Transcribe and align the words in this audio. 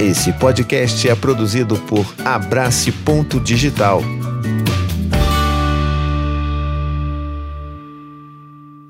Esse 0.00 0.32
podcast 0.32 1.08
é 1.08 1.14
produzido 1.14 1.76
por 1.82 2.04
Abrace 2.24 2.90
Ponto 2.90 3.38
Digital. 3.38 4.02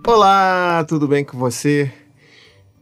Olá, 0.06 0.82
tudo 0.88 1.06
bem 1.06 1.22
com 1.22 1.36
você? 1.36 1.92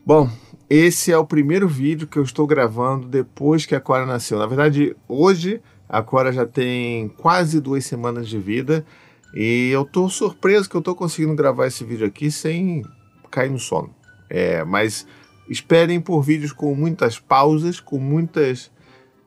Bom, 0.07 0.31
esse 0.71 1.11
é 1.11 1.19
o 1.19 1.27
primeiro 1.27 1.67
vídeo 1.67 2.07
que 2.07 2.17
eu 2.17 2.23
estou 2.23 2.47
gravando 2.47 3.09
depois 3.09 3.67
que 3.67 3.75
a 3.75 3.81
Cora 3.81 4.07
nasceu. 4.07 4.39
Na 4.39 4.47
verdade, 4.47 4.95
hoje 5.09 5.61
a 5.89 6.01
Cora 6.01 6.33
já 6.33 6.47
tem 6.47 7.09
quase 7.09 7.61
duas 7.61 7.85
semanas 7.85 8.29
de 8.29 8.39
vida 8.39 8.87
e 9.35 9.71
eu 9.73 9.83
estou 9.83 10.09
surpreso 10.09 10.71
que 10.71 10.77
eu 10.77 10.81
estou 10.81 10.95
conseguindo 10.95 11.35
gravar 11.35 11.67
esse 11.67 11.85
vídeo 11.85 12.07
aqui 12.07 12.31
sem 12.31 12.85
cair 13.33 13.51
no 13.51 13.59
sono. 13.59 13.93
É, 14.31 14.63
mas 14.65 15.07
esperem 15.49 16.01
por 16.01 16.23
vídeos 16.23 16.53
com 16.53 16.75
muitas 16.75 17.19
pausas, 17.19 17.81
com 17.81 17.99
muitas, 17.99 18.71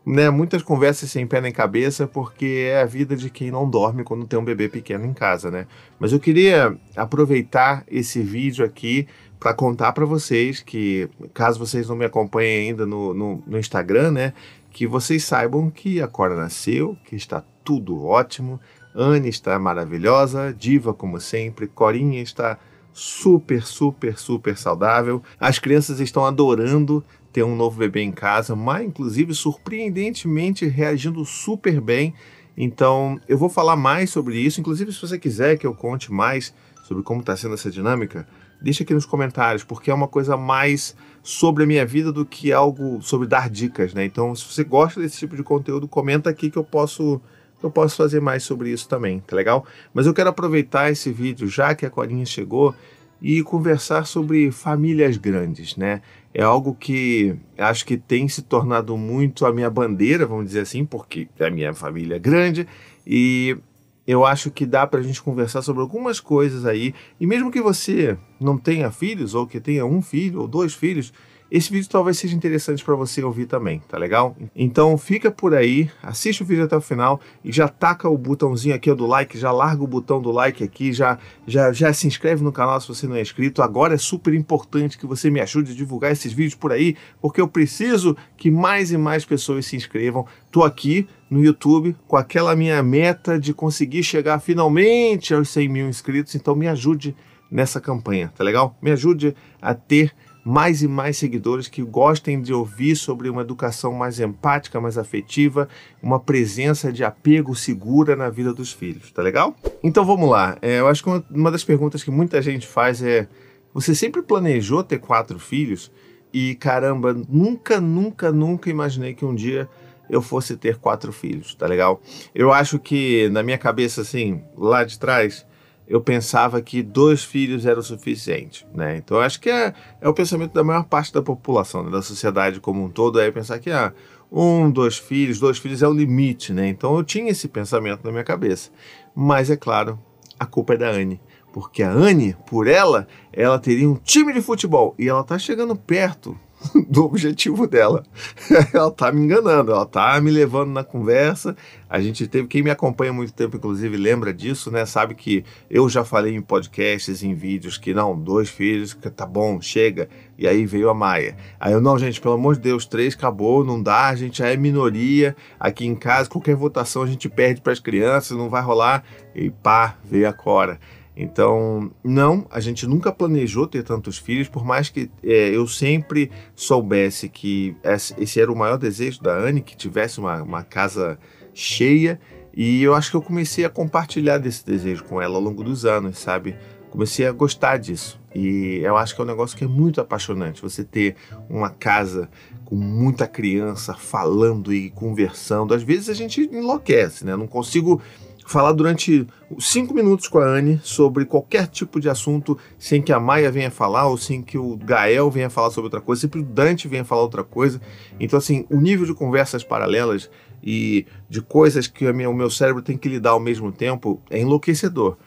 né, 0.05 0.29
muitas 0.29 0.63
conversas 0.63 1.11
sem 1.11 1.27
pé 1.27 1.41
nem 1.41 1.51
cabeça, 1.51 2.07
porque 2.07 2.67
é 2.69 2.81
a 2.81 2.85
vida 2.85 3.15
de 3.15 3.29
quem 3.29 3.51
não 3.51 3.69
dorme 3.69 4.03
quando 4.03 4.27
tem 4.27 4.39
um 4.39 4.45
bebê 4.45 4.69
pequeno 4.69 5.05
em 5.05 5.13
casa, 5.13 5.51
né? 5.51 5.67
Mas 5.99 6.11
eu 6.11 6.19
queria 6.19 6.77
aproveitar 6.95 7.83
esse 7.87 8.21
vídeo 8.21 8.65
aqui 8.65 9.07
para 9.39 9.53
contar 9.53 9.91
para 9.91 10.05
vocês 10.05 10.61
que, 10.61 11.09
caso 11.33 11.59
vocês 11.59 11.87
não 11.87 11.95
me 11.95 12.05
acompanhem 12.05 12.69
ainda 12.69 12.85
no, 12.85 13.13
no, 13.13 13.43
no 13.45 13.59
Instagram, 13.59 14.11
né, 14.11 14.33
que 14.71 14.87
vocês 14.87 15.23
saibam 15.23 15.69
que 15.69 16.01
a 16.01 16.07
Cora 16.07 16.35
nasceu, 16.35 16.97
que 17.05 17.15
está 17.15 17.43
tudo 17.63 18.03
ótimo, 18.03 18.59
Anne 18.93 19.29
está 19.29 19.57
maravilhosa, 19.59 20.55
diva 20.57 20.93
como 20.93 21.19
sempre, 21.19 21.67
Corinha 21.67 22.21
está 22.21 22.57
super, 22.95 23.65
super, 23.65 24.17
super 24.17 24.57
saudável. 24.57 25.21
As 25.37 25.59
crianças 25.59 25.99
estão 25.99 26.25
adorando 26.25 27.03
ter 27.33 27.43
um 27.43 27.53
novo 27.53 27.77
bebê 27.77 28.01
em 28.01 28.11
casa, 28.13 28.55
mas 28.55 28.87
inclusive 28.87 29.35
surpreendentemente 29.35 30.65
reagindo 30.65 31.25
super 31.25 31.81
bem. 31.81 32.13
Então, 32.57 33.19
eu 33.27 33.37
vou 33.37 33.49
falar 33.49 33.75
mais 33.75 34.09
sobre 34.09 34.39
isso. 34.39 34.61
Inclusive, 34.61 34.93
se 34.93 35.01
você 35.01 35.19
quiser 35.19 35.57
que 35.57 35.67
eu 35.67 35.75
conte 35.75 36.09
mais 36.09 36.53
sobre 36.85 37.03
como 37.03 37.19
está 37.19 37.35
sendo 37.35 37.55
essa 37.55 37.69
dinâmica, 37.69 38.25
deixa 38.61 38.83
aqui 38.83 38.93
nos 38.93 39.05
comentários, 39.05 39.65
porque 39.65 39.91
é 39.91 39.93
uma 39.93 40.07
coisa 40.07 40.37
mais 40.37 40.95
sobre 41.21 41.65
a 41.65 41.67
minha 41.67 41.85
vida 41.85 42.13
do 42.13 42.25
que 42.25 42.53
algo 42.53 43.01
sobre 43.01 43.27
dar 43.27 43.49
dicas, 43.49 43.93
né? 43.93 44.05
Então, 44.05 44.33
se 44.33 44.45
você 44.45 44.63
gosta 44.63 45.01
desse 45.01 45.17
tipo 45.17 45.35
de 45.35 45.43
conteúdo, 45.43 45.85
comenta 45.85 46.29
aqui 46.29 46.49
que 46.49 46.57
eu 46.57 46.63
posso 46.63 47.19
eu 47.61 47.71
posso 47.71 47.95
fazer 47.95 48.19
mais 48.19 48.43
sobre 48.43 48.69
isso 48.69 48.87
também, 48.87 49.19
tá 49.19 49.35
legal? 49.35 49.65
Mas 49.93 50.05
eu 50.05 50.13
quero 50.13 50.29
aproveitar 50.29 50.91
esse 50.91 51.11
vídeo, 51.11 51.47
já 51.47 51.73
que 51.73 51.85
a 51.85 51.89
Corinha 51.89 52.25
chegou, 52.25 52.75
e 53.21 53.41
conversar 53.41 54.05
sobre 54.05 54.51
famílias 54.51 55.17
grandes, 55.17 55.75
né? 55.75 56.01
É 56.33 56.43
algo 56.43 56.75
que 56.75 57.35
acho 57.57 57.85
que 57.85 57.97
tem 57.97 58.27
se 58.27 58.41
tornado 58.41 58.97
muito 58.97 59.45
a 59.45 59.53
minha 59.53 59.69
bandeira, 59.69 60.25
vamos 60.25 60.45
dizer 60.45 60.61
assim, 60.61 60.85
porque 60.85 61.27
a 61.39 61.49
minha 61.49 61.73
família 61.73 62.15
é 62.15 62.19
grande 62.19 62.67
e 63.07 63.57
eu 64.05 64.25
acho 64.25 64.51
que 64.51 64.65
dá 64.65 64.85
para 64.85 64.99
a 64.99 65.03
gente 65.03 65.23
conversar 65.23 65.61
sobre 65.61 65.81
algumas 65.81 66.19
coisas 66.19 66.65
aí. 66.65 66.93
E 67.19 67.25
mesmo 67.25 67.51
que 67.51 67.61
você 67.61 68.17
não 68.39 68.57
tenha 68.57 68.91
filhos, 68.91 69.33
ou 69.33 69.47
que 69.47 69.59
tenha 69.59 69.85
um 69.85 70.01
filho 70.01 70.41
ou 70.41 70.47
dois 70.47 70.73
filhos, 70.75 71.11
esse 71.51 71.71
vídeo 71.71 71.87
talvez 71.87 72.17
seja 72.17 72.35
interessante 72.35 72.83
para 72.83 72.95
você 72.95 73.23
ouvir 73.23 73.45
também, 73.45 73.79
tá 73.87 73.97
legal? 73.97 74.35
Então 74.55 74.97
fica 74.97 75.29
por 75.29 75.53
aí, 75.53 75.89
assiste 76.01 76.41
o 76.41 76.45
vídeo 76.45 76.63
até 76.63 76.75
o 76.75 76.81
final 76.81 77.21
e 77.43 77.51
já 77.51 77.67
taca 77.67 78.09
o 78.09 78.17
botãozinho 78.17 78.73
aqui 78.73 78.91
do 78.93 79.05
like, 79.05 79.37
já 79.37 79.51
larga 79.51 79.83
o 79.83 79.87
botão 79.87 80.19
do 80.19 80.31
like 80.31 80.63
aqui, 80.63 80.91
já, 80.91 81.19
já, 81.45 81.71
já 81.71 81.93
se 81.93 82.07
inscreve 82.07 82.43
no 82.43 82.51
canal 82.51 82.81
se 82.81 82.87
você 82.87 83.07
não 83.07 83.15
é 83.15 83.21
inscrito. 83.21 83.61
Agora 83.61 83.93
é 83.93 83.97
super 83.97 84.33
importante 84.33 84.97
que 84.97 85.05
você 85.05 85.29
me 85.29 85.39
ajude 85.39 85.71
a 85.71 85.75
divulgar 85.75 86.11
esses 86.11 86.33
vídeos 86.33 86.55
por 86.55 86.71
aí, 86.71 86.95
porque 87.21 87.39
eu 87.39 87.47
preciso 87.47 88.17
que 88.35 88.49
mais 88.49 88.91
e 88.91 88.97
mais 88.97 89.23
pessoas 89.23 89.67
se 89.67 89.75
inscrevam. 89.75 90.25
Tô 90.51 90.63
aqui 90.63 91.07
no 91.29 91.43
YouTube 91.43 91.95
com 92.07 92.17
aquela 92.17 92.55
minha 92.55 92.81
meta 92.81 93.39
de 93.39 93.53
conseguir 93.53 94.03
chegar 94.03 94.39
finalmente 94.39 95.33
aos 95.33 95.49
100 95.49 95.69
mil 95.69 95.87
inscritos, 95.87 96.33
então 96.33 96.55
me 96.55 96.67
ajude 96.67 97.15
nessa 97.51 97.79
campanha, 97.79 98.33
tá 98.35 98.43
legal? 98.43 98.75
Me 98.81 98.91
ajude 98.91 99.35
a 99.61 99.73
ter 99.73 100.11
mais 100.45 100.83
e 100.83 100.87
mais 100.87 101.17
seguidores 101.17 101.67
que 101.67 101.81
gostem 101.81 102.39
de 102.39 102.53
ouvir 102.53 102.95
sobre 102.95 103.27
uma 103.27 103.41
educação 103.41 103.91
mais 103.91 104.19
empática, 104.19 104.79
mais 104.79 104.95
afetiva, 104.95 105.67
uma 106.03 106.19
presença 106.19 106.93
de 106.93 107.03
apego 107.03 107.55
segura 107.55 108.15
na 108.15 108.29
vida 108.29 108.53
dos 108.53 108.71
filhos, 108.71 109.11
tá 109.11 109.23
legal? 109.23 109.55
Então 109.83 110.05
vamos 110.05 110.29
lá. 110.29 110.55
É, 110.61 110.79
eu 110.79 110.87
acho 110.87 111.01
que 111.01 111.09
uma, 111.09 111.25
uma 111.31 111.51
das 111.51 111.63
perguntas 111.63 112.03
que 112.03 112.11
muita 112.11 112.39
gente 112.43 112.67
faz 112.67 113.01
é: 113.01 113.27
você 113.73 113.95
sempre 113.95 114.21
planejou 114.21 114.83
ter 114.83 114.99
quatro 114.99 115.39
filhos? 115.39 115.91
E 116.31 116.53
caramba, 116.55 117.15
nunca, 117.27 117.81
nunca, 117.81 118.31
nunca 118.31 118.69
imaginei 118.69 119.15
que 119.15 119.25
um 119.25 119.33
dia 119.33 119.67
eu 120.07 120.21
fosse 120.21 120.55
ter 120.55 120.77
quatro 120.77 121.11
filhos, 121.11 121.55
tá 121.55 121.65
legal? 121.65 121.99
Eu 122.35 122.53
acho 122.53 122.77
que 122.77 123.29
na 123.29 123.41
minha 123.41 123.57
cabeça, 123.57 124.01
assim, 124.01 124.43
lá 124.55 124.83
de 124.83 124.99
trás, 124.99 125.43
eu 125.87 126.01
pensava 126.01 126.61
que 126.61 126.81
dois 126.81 127.23
filhos 127.23 127.65
era 127.65 127.79
o 127.79 127.83
suficiente, 127.83 128.65
né? 128.73 128.97
Então 128.97 129.19
acho 129.19 129.39
que 129.39 129.49
é, 129.49 129.73
é 130.01 130.09
o 130.09 130.13
pensamento 130.13 130.53
da 130.53 130.63
maior 130.63 130.83
parte 130.83 131.13
da 131.13 131.21
população, 131.21 131.83
né? 131.83 131.91
da 131.91 132.01
sociedade 132.01 132.59
como 132.59 132.83
um 132.83 132.89
todo, 132.89 133.19
é 133.19 133.29
pensar 133.31 133.59
que 133.59 133.69
ah, 133.69 133.93
um, 134.31 134.69
dois 134.69 134.97
filhos, 134.97 135.39
dois 135.39 135.57
filhos 135.57 135.83
é 135.83 135.87
o 135.87 135.93
limite, 135.93 136.51
né? 136.51 136.67
Então 136.67 136.95
eu 136.95 137.03
tinha 137.03 137.29
esse 137.29 137.47
pensamento 137.47 138.03
na 138.03 138.11
minha 138.11 138.23
cabeça. 138.23 138.71
Mas 139.15 139.49
é 139.49 139.55
claro, 139.55 139.99
a 140.39 140.45
culpa 140.45 140.73
é 140.73 140.77
da 140.77 140.89
Anne. 140.89 141.21
Porque 141.53 141.83
a 141.83 141.89
Anne, 141.89 142.35
por 142.47 142.67
ela, 142.67 143.07
ela 143.31 143.57
teria 143.57 143.89
um 143.89 143.95
time 143.95 144.33
de 144.33 144.41
futebol 144.41 144.93
e 144.99 145.07
ela 145.07 145.23
tá 145.23 145.39
chegando 145.39 145.75
perto 145.75 146.37
do 146.87 147.05
objetivo 147.05 147.67
dela. 147.67 148.03
ela 148.73 148.91
tá 148.91 149.11
me 149.11 149.21
enganando, 149.21 149.71
ela 149.71 149.85
tá 149.85 150.19
me 150.21 150.31
levando 150.31 150.71
na 150.71 150.83
conversa. 150.83 151.55
A 151.89 151.99
gente 152.01 152.27
teve, 152.27 152.47
quem 152.47 152.63
me 152.63 152.69
acompanha 152.69 153.11
há 153.11 153.13
muito 153.13 153.33
tempo, 153.33 153.57
inclusive, 153.57 153.95
lembra 153.95 154.33
disso, 154.33 154.71
né? 154.71 154.85
Sabe 154.85 155.15
que 155.15 155.43
eu 155.69 155.87
já 155.87 156.03
falei 156.03 156.35
em 156.35 156.41
podcasts, 156.41 157.23
em 157.23 157.33
vídeos, 157.33 157.77
que 157.77 157.93
não, 157.93 158.17
dois 158.17 158.49
filhos, 158.49 158.93
que 158.93 159.09
tá 159.09 159.25
bom, 159.25 159.61
chega. 159.61 160.09
E 160.37 160.47
aí 160.47 160.65
veio 160.65 160.89
a 160.89 160.93
Maia. 160.93 161.37
Aí 161.59 161.73
eu, 161.73 161.79
não, 161.79 161.97
gente, 161.97 162.19
pelo 162.19 162.33
amor 162.33 162.55
de 162.55 162.61
Deus, 162.61 162.85
três 162.85 163.13
acabou, 163.13 163.63
não 163.63 163.81
dá, 163.81 164.07
a 164.07 164.15
gente 164.15 164.39
já 164.39 164.47
é 164.47 164.57
minoria. 164.57 165.35
Aqui 165.59 165.85
em 165.85 165.95
casa, 165.95 166.29
qualquer 166.29 166.55
votação 166.55 167.03
a 167.03 167.07
gente 167.07 167.29
perde 167.29 167.61
para 167.61 167.73
as 167.73 167.79
crianças, 167.79 168.37
não 168.37 168.49
vai 168.49 168.61
rolar. 168.61 169.03
E 169.33 169.49
pá, 169.49 169.95
veio 170.03 170.27
a 170.27 170.33
Cora. 170.33 170.79
Então, 171.17 171.91
não, 172.03 172.45
a 172.49 172.59
gente 172.59 172.85
nunca 172.85 173.11
planejou 173.11 173.65
ter 173.65 173.83
tantos 173.83 174.17
filhos, 174.17 174.49
por 174.49 174.65
mais 174.65 174.89
que 174.89 175.09
é, 175.23 175.49
eu 175.49 175.65
sempre 175.67 176.29
soubesse 176.53 177.29
que 177.29 177.75
esse 178.17 178.41
era 178.41 178.51
o 178.51 178.55
maior 178.55 178.77
desejo 178.77 179.21
da 179.21 179.33
Anne, 179.33 179.61
que 179.61 179.77
tivesse 179.77 180.19
uma, 180.19 180.43
uma 180.43 180.63
casa 180.63 181.17
cheia, 181.53 182.19
e 182.53 182.83
eu 182.83 182.93
acho 182.93 183.11
que 183.11 183.17
eu 183.17 183.21
comecei 183.21 183.63
a 183.63 183.69
compartilhar 183.69 184.37
desse 184.37 184.65
desejo 184.65 185.03
com 185.05 185.21
ela 185.21 185.35
ao 185.35 185.41
longo 185.41 185.63
dos 185.63 185.85
anos, 185.85 186.17
sabe? 186.19 186.55
Comecei 186.89 187.25
a 187.25 187.31
gostar 187.31 187.77
disso. 187.77 188.19
E 188.33 188.79
eu 188.83 188.95
acho 188.95 189.13
que 189.13 189.21
é 189.21 189.23
um 189.23 189.27
negócio 189.27 189.57
que 189.57 189.63
é 189.63 189.67
muito 189.67 189.99
apaixonante. 189.99 190.61
Você 190.61 190.83
ter 190.83 191.15
uma 191.49 191.69
casa 191.69 192.29
com 192.63 192.75
muita 192.75 193.27
criança 193.27 193.93
falando 193.93 194.73
e 194.73 194.89
conversando. 194.89 195.73
Às 195.73 195.83
vezes 195.83 196.09
a 196.09 196.13
gente 196.13 196.41
enlouquece, 196.41 197.25
né? 197.25 197.35
Não 197.35 197.47
consigo 197.47 198.01
falar 198.45 198.73
durante 198.73 199.27
cinco 199.59 199.93
minutos 199.93 200.27
com 200.27 200.37
a 200.37 200.45
Anne 200.45 200.79
sobre 200.83 201.25
qualquer 201.25 201.67
tipo 201.67 201.99
de 201.99 202.07
assunto 202.07 202.57
sem 202.77 203.01
que 203.01 203.11
a 203.11 203.19
Maia 203.19 203.51
venha 203.51 203.71
falar 203.71 204.07
ou 204.07 204.17
sem 204.17 204.41
que 204.41 204.57
o 204.57 204.77
Gael 204.77 205.29
venha 205.31 205.49
falar 205.49 205.71
sobre 205.71 205.87
outra 205.87 205.99
coisa, 205.99 206.21
sempre 206.21 206.39
o 206.39 206.43
Dante 206.43 206.87
venha 206.87 207.03
falar 207.03 207.23
outra 207.23 207.43
coisa. 207.43 207.81
Então, 208.19 208.37
assim, 208.37 208.65
o 208.69 208.79
nível 208.79 209.05
de 209.05 209.13
conversas 209.13 209.63
paralelas 209.63 210.29
e 210.63 211.05
de 211.27 211.41
coisas 211.41 211.87
que 211.87 212.11
minha, 212.13 212.29
o 212.29 212.33
meu 212.33 212.49
cérebro 212.49 212.81
tem 212.81 212.97
que 212.97 213.09
lidar 213.09 213.31
ao 213.31 213.39
mesmo 213.39 213.71
tempo 213.71 214.21
é 214.29 214.39
enlouquecedor. 214.39 215.17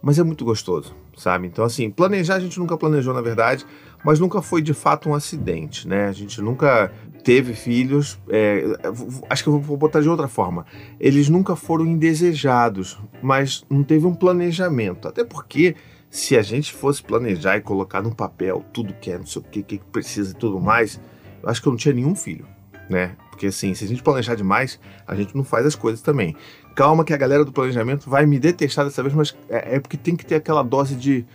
Mas 0.00 0.18
é 0.18 0.22
muito 0.22 0.44
gostoso, 0.44 0.94
sabe? 1.16 1.48
Então, 1.48 1.64
assim, 1.64 1.90
planejar 1.90 2.36
a 2.36 2.40
gente 2.40 2.58
nunca 2.60 2.76
planejou, 2.76 3.12
na 3.12 3.20
verdade, 3.20 3.66
mas 4.04 4.20
nunca 4.20 4.40
foi 4.40 4.62
de 4.62 4.72
fato 4.72 5.08
um 5.08 5.14
acidente, 5.14 5.86
né? 5.86 6.06
A 6.06 6.12
gente 6.12 6.40
nunca 6.40 6.92
teve 7.24 7.52
filhos. 7.54 8.18
É, 8.28 8.64
acho 9.28 9.42
que 9.42 9.48
eu 9.48 9.60
vou 9.60 9.76
botar 9.76 10.00
de 10.00 10.08
outra 10.08 10.28
forma. 10.28 10.64
Eles 10.98 11.28
nunca 11.28 11.56
foram 11.56 11.84
indesejados, 11.84 12.98
mas 13.22 13.64
não 13.68 13.82
teve 13.82 14.06
um 14.06 14.14
planejamento. 14.14 15.08
Até 15.08 15.24
porque, 15.24 15.74
se 16.08 16.36
a 16.36 16.42
gente 16.42 16.72
fosse 16.72 17.02
planejar 17.02 17.56
e 17.56 17.60
colocar 17.60 18.02
no 18.02 18.14
papel 18.14 18.64
tudo 18.72 18.94
que 18.94 19.10
é, 19.10 19.18
não 19.18 19.26
sei 19.26 19.42
o 19.42 19.44
que, 19.44 19.62
que 19.62 19.78
precisa 19.78 20.32
e 20.32 20.34
tudo 20.34 20.60
mais, 20.60 21.00
eu 21.42 21.48
acho 21.48 21.60
que 21.60 21.68
eu 21.68 21.72
não 21.72 21.76
tinha 21.76 21.94
nenhum 21.94 22.14
filho, 22.14 22.46
né? 22.88 23.16
Porque 23.30 23.46
assim, 23.46 23.74
se 23.74 23.84
a 23.84 23.88
gente 23.88 24.02
planejar 24.02 24.34
demais, 24.34 24.80
a 25.06 25.14
gente 25.14 25.36
não 25.36 25.44
faz 25.44 25.66
as 25.66 25.74
coisas 25.74 26.00
também. 26.00 26.34
Calma 26.74 27.04
que 27.04 27.12
a 27.12 27.16
galera 27.16 27.44
do 27.44 27.52
planejamento 27.52 28.08
vai 28.08 28.26
me 28.26 28.38
detestar 28.38 28.84
dessa 28.84 29.02
vez, 29.02 29.14
mas 29.14 29.36
é, 29.48 29.76
é 29.76 29.80
porque 29.80 29.96
tem 29.96 30.16
que 30.16 30.24
ter 30.24 30.36
aquela 30.36 30.62
dose 30.62 30.94
de, 30.94 31.26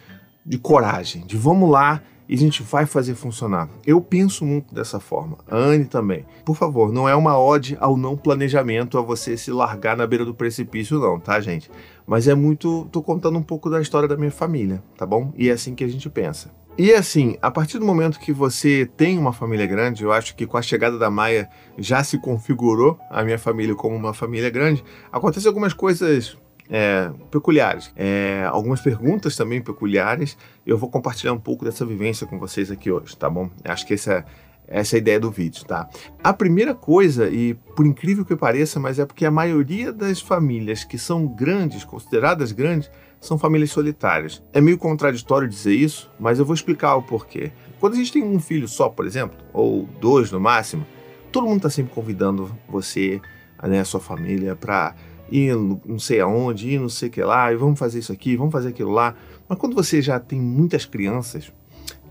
de 0.45 0.57
coragem, 0.57 1.25
de 1.25 1.37
vamos 1.37 1.69
lá 1.69 2.01
e 2.27 2.35
a 2.35 2.37
gente 2.37 2.63
vai 2.63 2.85
fazer 2.85 3.15
funcionar. 3.15 3.69
Eu 3.85 4.01
penso 4.01 4.45
muito 4.45 4.73
dessa 4.73 4.99
forma. 4.99 5.37
A 5.49 5.55
Anne 5.55 5.85
também. 5.85 6.25
Por 6.45 6.55
favor, 6.55 6.91
não 6.91 7.07
é 7.07 7.15
uma 7.15 7.37
ode 7.37 7.77
ao 7.79 7.97
não 7.97 8.15
planejamento, 8.17 8.97
a 8.97 9.01
você 9.01 9.37
se 9.37 9.51
largar 9.51 9.95
na 9.97 10.07
beira 10.07 10.25
do 10.25 10.33
precipício, 10.33 10.99
não, 10.99 11.19
tá, 11.19 11.39
gente? 11.39 11.69
Mas 12.05 12.27
é 12.27 12.35
muito. 12.35 12.87
tô 12.91 13.01
contando 13.01 13.37
um 13.37 13.43
pouco 13.43 13.69
da 13.69 13.81
história 13.81 14.07
da 14.07 14.17
minha 14.17 14.31
família, 14.31 14.83
tá 14.97 15.05
bom? 15.05 15.31
E 15.37 15.49
é 15.49 15.53
assim 15.53 15.75
que 15.75 15.83
a 15.83 15.87
gente 15.87 16.09
pensa. 16.09 16.51
E 16.75 16.91
assim, 16.91 17.37
a 17.39 17.51
partir 17.51 17.77
do 17.77 17.85
momento 17.85 18.19
que 18.19 18.33
você 18.33 18.89
tem 18.97 19.19
uma 19.19 19.31
família 19.31 19.67
grande, 19.67 20.03
eu 20.03 20.11
acho 20.11 20.35
que 20.35 20.47
com 20.47 20.57
a 20.57 20.61
chegada 20.61 20.97
da 20.97 21.07
Maia 21.07 21.47
já 21.77 22.03
se 22.03 22.17
configurou 22.17 22.97
a 23.11 23.23
minha 23.23 23.37
família 23.37 23.75
como 23.75 23.95
uma 23.95 24.13
família 24.13 24.49
grande, 24.49 24.83
acontecem 25.11 25.47
algumas 25.47 25.71
coisas 25.71 26.35
é, 26.73 27.11
peculiares, 27.29 27.93
é, 27.95 28.47
algumas 28.49 28.81
perguntas 28.81 29.35
também 29.35 29.61
peculiares. 29.61 30.35
Eu 30.65 30.75
vou 30.75 30.89
compartilhar 30.89 31.31
um 31.31 31.39
pouco 31.39 31.63
dessa 31.63 31.85
vivência 31.85 32.25
com 32.25 32.39
vocês 32.39 32.71
aqui 32.71 32.91
hoje, 32.91 33.15
tá 33.15 33.29
bom? 33.29 33.47
Acho 33.63 33.85
que 33.85 33.93
essa, 33.93 34.25
essa 34.67 34.95
é 34.95 34.97
a 34.97 34.99
ideia 34.99 35.19
do 35.19 35.29
vídeo, 35.29 35.63
tá? 35.65 35.87
A 36.23 36.33
primeira 36.33 36.73
coisa, 36.73 37.29
e 37.29 37.53
por 37.75 37.85
incrível 37.85 38.25
que 38.25 38.35
pareça, 38.35 38.79
mas 38.79 38.97
é 38.97 39.05
porque 39.05 39.23
a 39.23 39.29
maioria 39.29 39.93
das 39.93 40.19
famílias 40.19 40.83
que 40.83 40.97
são 40.97 41.27
grandes, 41.27 41.83
consideradas 41.83 42.51
grandes, 42.51 42.89
são 43.21 43.37
famílias 43.37 43.69
solitárias. 43.69 44.41
É 44.51 44.59
meio 44.59 44.79
contraditório 44.79 45.47
dizer 45.47 45.75
isso, 45.75 46.09
mas 46.19 46.39
eu 46.39 46.45
vou 46.45 46.55
explicar 46.55 46.95
o 46.95 47.03
porquê. 47.03 47.51
Quando 47.79 47.93
a 47.93 47.97
gente 47.97 48.11
tem 48.11 48.23
um 48.23 48.39
filho 48.39 48.67
só, 48.67 48.89
por 48.89 49.05
exemplo, 49.05 49.37
ou 49.53 49.87
dois 50.01 50.31
no 50.31 50.39
máximo, 50.39 50.87
todo 51.31 51.45
mundo 51.45 51.57
está 51.57 51.69
sempre 51.69 51.93
convidando 51.93 52.51
você, 52.67 53.21
né, 53.61 53.79
a 53.79 53.85
sua 53.85 53.99
família, 53.99 54.55
para 54.55 54.95
ir 55.33 55.55
não 55.55 55.97
sei 55.97 56.19
aonde, 56.19 56.69
ir 56.69 56.79
não 56.79 56.89
sei 56.89 57.09
o 57.09 57.11
que 57.11 57.23
lá, 57.23 57.51
e 57.51 57.55
vamos 57.55 57.79
fazer 57.79 57.99
isso 57.99 58.11
aqui, 58.11 58.35
vamos 58.35 58.51
fazer 58.51 58.69
aquilo 58.69 58.91
lá. 58.91 59.15
Mas 59.49 59.57
quando 59.57 59.73
você 59.75 60.01
já 60.01 60.19
tem 60.19 60.39
muitas 60.39 60.85
crianças, 60.85 61.51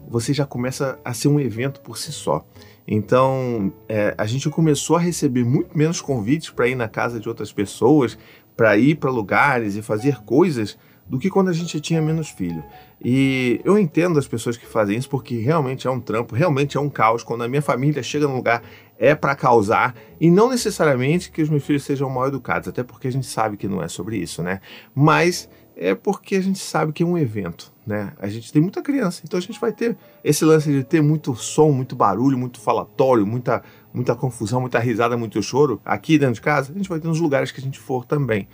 você 0.09 0.35
já 0.35 0.45
começa 0.45 0.99
a 1.05 1.15
ser 1.15 1.29
um 1.29 1.39
evento 1.39 1.81
por 1.81 1.97
si 1.97 2.11
só. 2.11 2.45
Então, 2.87 3.73
é, 3.89 4.13
a 4.19 4.27
gente 4.27 4.51
começou 4.51 4.97
a 4.97 5.01
receber 5.01 5.45
muito 5.45 5.79
menos 5.79 6.01
convites 6.01 6.51
para 6.51 6.67
ir 6.67 6.75
na 6.75 6.89
casa 6.89 7.21
de 7.21 7.29
outras 7.29 7.53
pessoas, 7.53 8.19
para 8.57 8.77
ir 8.77 8.97
para 8.97 9.11
lugares 9.11 9.77
e 9.77 9.83
fazer 9.83 10.17
coisas 10.25 10.77
do 11.07 11.19
que 11.19 11.31
quando 11.31 11.49
a 11.49 11.53
gente 11.53 11.81
tinha 11.81 12.03
menos 12.03 12.29
filho. 12.29 12.63
E 13.04 13.60
eu 13.64 13.78
entendo 13.78 14.19
as 14.19 14.28
pessoas 14.28 14.56
que 14.56 14.66
fazem 14.66 14.96
isso 14.96 15.08
porque 15.08 15.37
realmente 15.38 15.87
é 15.87 15.90
um 15.90 16.00
trampo, 16.00 16.34
realmente 16.34 16.76
é 16.76 16.81
um 16.81 16.88
caos. 16.88 17.22
Quando 17.22 17.43
a 17.43 17.49
minha 17.49 17.62
família 17.62 18.02
chega 18.02 18.28
num 18.28 18.37
lugar 18.37 18.62
é 18.99 19.14
para 19.14 19.34
causar 19.34 19.96
e 20.20 20.31
não 20.31 20.49
necessariamente 20.49 21.31
que 21.31 21.43
os 21.43 21.49
meus 21.49 21.64
filhos 21.64 21.82
sejam 21.82 22.08
mal 22.08 22.28
educados, 22.28 22.69
até 22.69 22.84
porque 22.84 23.08
a 23.08 23.12
gente 23.12 23.26
sabe 23.26 23.56
que 23.56 23.66
não 23.66 23.82
é 23.82 23.88
sobre 23.88 24.16
isso, 24.16 24.43
né? 24.43 24.60
Mas 24.94 25.49
é 25.76 25.94
porque 25.94 26.37
a 26.37 26.40
gente 26.40 26.60
sabe 26.60 26.93
que 26.93 27.02
é 27.02 27.06
um 27.06 27.19
evento, 27.19 27.72
né? 27.84 28.12
A 28.19 28.28
gente 28.28 28.52
tem 28.52 28.62
muita 28.62 28.81
criança, 28.81 29.22
então 29.25 29.38
a 29.38 29.43
gente 29.43 29.58
vai 29.58 29.72
ter 29.72 29.96
esse 30.22 30.44
lance 30.44 30.70
de 30.70 30.84
ter 30.84 31.02
muito 31.02 31.34
som, 31.34 31.72
muito 31.72 31.96
barulho, 31.96 32.38
muito 32.38 32.60
falatório, 32.60 33.26
muita 33.26 33.62
muita 33.93 34.14
confusão, 34.14 34.60
muita 34.60 34.78
risada, 34.78 35.16
muito 35.16 35.43
choro 35.43 35.81
aqui 35.84 36.19
dentro 36.19 36.37
de 36.37 36.40
casa. 36.40 36.72
A 36.72 36.75
gente 36.75 36.88
vai 36.88 36.99
ter 36.99 37.08
nos 37.08 37.20
lugares 37.20 37.50
que 37.50 37.60
a 37.60 37.62
gente 37.62 37.78
for 37.78 38.04
também. 38.04 38.49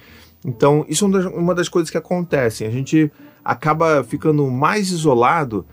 Então, 0.45 0.85
isso 0.89 1.05
é 1.05 1.29
uma 1.29 1.55
das 1.55 1.69
coisas 1.69 1.91
que 1.91 1.99
acontecem. 1.99 2.67
A 2.67 2.71
gente 2.71 3.11
acaba 3.49 4.05
ficando 4.05 4.47
mais 4.51 4.91
isolado, 4.91 5.65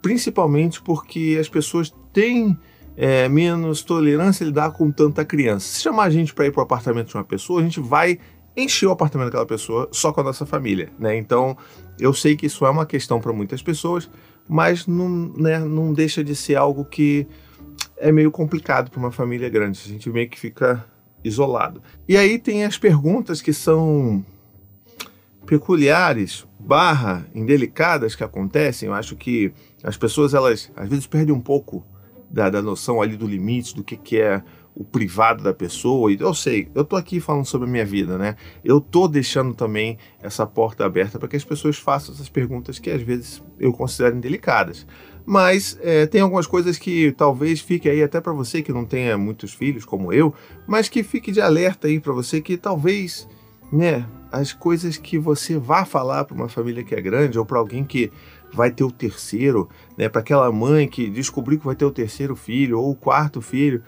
principalmente 0.00 0.80
porque 0.80 1.36
as 1.38 1.46
pessoas 1.46 1.94
têm 2.10 2.58
é, 2.96 3.28
menos 3.28 3.82
tolerância 3.82 4.44
a 4.44 4.46
lidar 4.46 4.70
com 4.70 4.90
tanta 4.90 5.26
criança. 5.26 5.66
Se 5.66 5.82
chamar 5.82 6.04
a 6.04 6.10
gente 6.10 6.32
para 6.32 6.46
ir 6.46 6.52
para 6.52 6.60
o 6.60 6.62
apartamento 6.62 7.08
de 7.08 7.14
uma 7.14 7.24
pessoa, 7.24 7.60
a 7.60 7.62
gente 7.62 7.80
vai 7.80 8.18
encher 8.56 8.86
o 8.86 8.92
apartamento 8.92 9.26
daquela 9.26 9.44
pessoa 9.44 9.90
só 9.92 10.10
com 10.10 10.22
a 10.22 10.24
nossa 10.24 10.46
família, 10.46 10.90
né? 10.98 11.18
Então, 11.18 11.54
eu 12.00 12.14
sei 12.14 12.34
que 12.34 12.46
isso 12.46 12.64
é 12.64 12.70
uma 12.70 12.86
questão 12.86 13.20
para 13.20 13.30
muitas 13.30 13.60
pessoas, 13.60 14.08
mas 14.48 14.86
não, 14.86 15.10
né, 15.36 15.58
não 15.58 15.92
deixa 15.92 16.24
de 16.24 16.34
ser 16.34 16.54
algo 16.54 16.82
que 16.82 17.26
é 17.98 18.10
meio 18.10 18.30
complicado 18.30 18.90
para 18.90 18.98
uma 18.98 19.12
família 19.12 19.50
grande. 19.50 19.78
A 19.84 19.88
gente 19.88 20.08
meio 20.08 20.30
que 20.30 20.40
fica 20.40 20.82
isolado. 21.22 21.82
E 22.08 22.16
aí 22.16 22.38
tem 22.38 22.64
as 22.64 22.78
perguntas 22.78 23.42
que 23.42 23.52
são 23.52 24.24
peculiares, 25.48 26.46
barra 26.60 27.26
indelicadas 27.34 28.14
que 28.14 28.22
acontecem. 28.22 28.88
Eu 28.88 28.94
acho 28.94 29.16
que 29.16 29.50
as 29.82 29.96
pessoas, 29.96 30.34
elas 30.34 30.70
às 30.76 30.86
vezes 30.90 31.06
perdem 31.06 31.34
um 31.34 31.40
pouco 31.40 31.82
da, 32.30 32.50
da 32.50 32.60
noção 32.60 33.00
ali 33.00 33.16
do 33.16 33.26
limite, 33.26 33.74
do 33.74 33.82
que, 33.82 33.96
que 33.96 34.20
é 34.20 34.42
o 34.74 34.84
privado 34.84 35.42
da 35.42 35.54
pessoa. 35.54 36.12
E 36.12 36.18
eu 36.20 36.34
sei, 36.34 36.68
eu 36.74 36.84
tô 36.84 36.96
aqui 36.96 37.18
falando 37.18 37.46
sobre 37.46 37.66
a 37.66 37.70
minha 37.70 37.84
vida, 37.86 38.18
né? 38.18 38.36
Eu 38.62 38.78
tô 38.78 39.08
deixando 39.08 39.54
também 39.54 39.96
essa 40.20 40.46
porta 40.46 40.84
aberta 40.84 41.18
para 41.18 41.28
que 41.28 41.36
as 41.36 41.44
pessoas 41.44 41.78
façam 41.78 42.14
essas 42.14 42.28
perguntas 42.28 42.78
que 42.78 42.90
às 42.90 43.00
vezes 43.00 43.42
eu 43.58 43.72
considero 43.72 44.16
indelicadas. 44.16 44.86
Mas 45.24 45.78
é, 45.82 46.04
tem 46.06 46.20
algumas 46.20 46.46
coisas 46.46 46.76
que 46.76 47.10
talvez 47.12 47.60
fique 47.60 47.88
aí 47.88 48.02
até 48.02 48.20
para 48.20 48.34
você 48.34 48.60
que 48.60 48.72
não 48.72 48.84
tenha 48.84 49.16
muitos 49.16 49.54
filhos 49.54 49.86
como 49.86 50.12
eu, 50.12 50.34
mas 50.66 50.90
que 50.90 51.02
fique 51.02 51.32
de 51.32 51.40
alerta 51.40 51.88
aí 51.88 51.98
para 51.98 52.12
você 52.12 52.38
que 52.42 52.58
talvez, 52.58 53.26
né, 53.72 54.06
as 54.30 54.52
coisas 54.52 54.96
que 54.96 55.18
você 55.18 55.58
vá 55.58 55.84
falar 55.84 56.24
para 56.24 56.34
uma 56.34 56.48
família 56.48 56.84
que 56.84 56.94
é 56.94 57.00
grande 57.00 57.38
ou 57.38 57.44
para 57.44 57.58
alguém 57.58 57.84
que 57.84 58.10
vai 58.52 58.70
ter 58.70 58.84
o 58.84 58.90
terceiro, 58.90 59.68
né, 59.96 60.08
para 60.08 60.20
aquela 60.20 60.50
mãe 60.50 60.88
que 60.88 61.08
descobriu 61.08 61.58
que 61.58 61.66
vai 61.66 61.76
ter 61.76 61.84
o 61.84 61.90
terceiro 61.90 62.34
filho 62.34 62.78
ou 62.78 62.90
o 62.90 62.94
quarto 62.94 63.40
filho, 63.40 63.82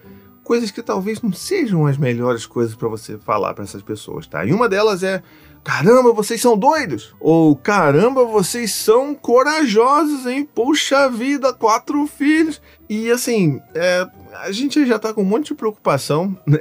coisas 0.45 0.71
que 0.71 0.83
talvez 0.83 1.23
não 1.23 1.33
sejam 1.33 1.87
as 1.87 1.97
melhores 1.97 2.47
coisas 2.47 2.75
para 2.75 2.89
você 2.89 3.17
falar 3.19 3.55
para 3.55 3.65
essas 3.65 3.83
pessoas, 3.83 4.27
tá? 4.27 4.45
E 4.45 4.53
uma 4.53 4.69
delas 4.69 5.03
é 5.03 5.23
Caramba, 5.63 6.13
vocês 6.13 6.41
são 6.41 6.57
doidos! 6.57 7.15
Ou 7.21 7.55
caramba, 7.55 8.25
vocês 8.25 8.73
são 8.73 9.15
corajosos, 9.15 10.27
hein? 10.27 10.49
Puxa 10.55 11.09
vida, 11.11 11.53
quatro 11.53 12.07
filhos! 12.07 12.63
E 12.89 13.11
assim, 13.11 13.61
é, 13.75 14.07
a 14.43 14.51
gente 14.53 14.87
já 14.87 14.99
tá 14.99 15.13
com 15.13 15.21
um 15.21 15.27
monte 15.27 15.49
de 15.49 15.55
preocupação, 15.55 16.37
né? 16.47 16.61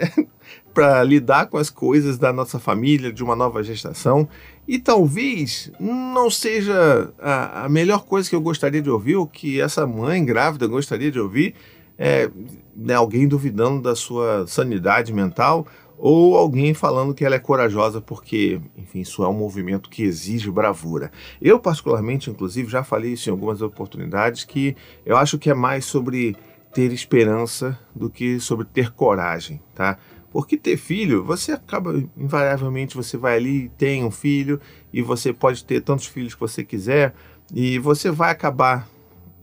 Para 0.80 1.04
lidar 1.04 1.48
com 1.48 1.58
as 1.58 1.70
coisas 1.70 2.18
da 2.18 2.32
nossa 2.32 2.58
família, 2.58 3.12
de 3.12 3.22
uma 3.22 3.36
nova 3.36 3.62
gestação. 3.62 4.30
E 4.66 4.80
talvez 4.80 5.70
não 5.78 6.30
seja 6.30 7.12
a, 7.20 7.66
a 7.66 7.70
melhor 7.70 8.06
coisa 8.06 8.30
que 8.30 8.36
eu 8.36 8.40
gostaria 8.40 8.82
de 8.82 8.90
ouvir, 8.90 9.18
ou 9.18 9.28
que 9.28 9.60
essa 9.60 9.86
mãe 9.86 10.24
grávida 10.24 10.68
gostaria 10.68 11.12
de 11.12 11.20
ouvir, 11.20 11.54
é, 11.98 12.30
né, 12.74 12.94
alguém 12.94 13.28
duvidando 13.28 13.82
da 13.82 13.94
sua 13.94 14.48
sanidade 14.48 15.12
mental 15.12 15.68
ou 15.98 16.38
alguém 16.38 16.74
falando 16.74 17.14
que 17.14 17.26
ela 17.26 17.36
é 17.36 17.40
corajosa 17.40 18.00
porque, 18.00 18.62
enfim, 18.78 19.02
isso 19.02 19.22
é 19.22 19.28
um 19.28 19.34
movimento 19.34 19.90
que 19.90 20.04
exige 20.04 20.50
bravura. 20.50 21.12
Eu, 21.42 21.60
particularmente, 21.60 22.30
inclusive, 22.30 22.72
já 22.72 22.86
falei 22.86 23.12
isso 23.12 23.30
em 23.30 23.34
algumas 23.34 23.62
oportunidades, 23.62 24.46
que 24.46 24.78
eu 25.06 25.18
acho 25.18 25.38
que 25.38 25.50
é 25.50 25.54
mais 25.54 25.84
sobre 25.84 26.38
ter 26.74 26.94
esperança 26.94 27.78
do 27.94 28.10
que 28.10 28.40
sobre 28.40 28.66
ter 28.66 28.92
coragem, 28.94 29.60
tá? 29.76 29.98
Porque 30.32 30.58
ter 30.58 30.78
filho, 30.78 31.24
você 31.24 31.52
acaba, 31.52 32.04
invariavelmente, 32.16 32.96
você 32.96 33.18
vai 33.18 33.38
ali, 33.38 33.70
tem 33.78 34.04
um 34.04 34.12
filho, 34.12 34.60
e 34.94 35.02
você 35.02 35.34
pode 35.34 35.64
ter 35.64 35.82
tantos 35.82 36.06
filhos 36.06 36.34
que 36.36 36.40
você 36.40 36.64
quiser, 36.64 37.14
e 37.54 37.80
você 37.80 38.12
vai 38.12 38.32
acabar 38.32 38.88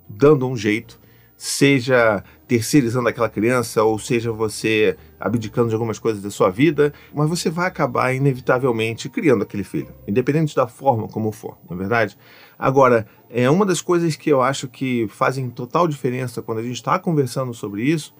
dando 0.08 0.46
um 0.46 0.56
jeito 0.56 0.98
seja 1.36 2.24
terceirizando 2.48 3.08
aquela 3.08 3.28
criança, 3.28 3.82
ou 3.82 3.98
seja 3.98 4.32
você 4.32 4.96
abdicando 5.20 5.68
de 5.68 5.74
algumas 5.74 5.98
coisas 5.98 6.22
da 6.22 6.30
sua 6.30 6.48
vida, 6.48 6.92
mas 7.12 7.28
você 7.28 7.50
vai 7.50 7.66
acabar 7.66 8.12
inevitavelmente 8.14 9.08
criando 9.08 9.42
aquele 9.42 9.64
filho, 9.64 9.92
independente 10.06 10.54
da 10.54 10.66
forma 10.66 11.08
como 11.08 11.32
for, 11.32 11.58
não 11.68 11.76
é 11.76 11.80
verdade? 11.80 12.16
Agora, 12.58 13.06
é 13.28 13.50
uma 13.50 13.66
das 13.66 13.80
coisas 13.80 14.16
que 14.16 14.30
eu 14.30 14.40
acho 14.40 14.68
que 14.68 15.06
fazem 15.08 15.50
total 15.50 15.86
diferença 15.86 16.40
quando 16.40 16.58
a 16.58 16.62
gente 16.62 16.76
está 16.76 16.98
conversando 16.98 17.52
sobre 17.52 17.82
isso 17.82 18.14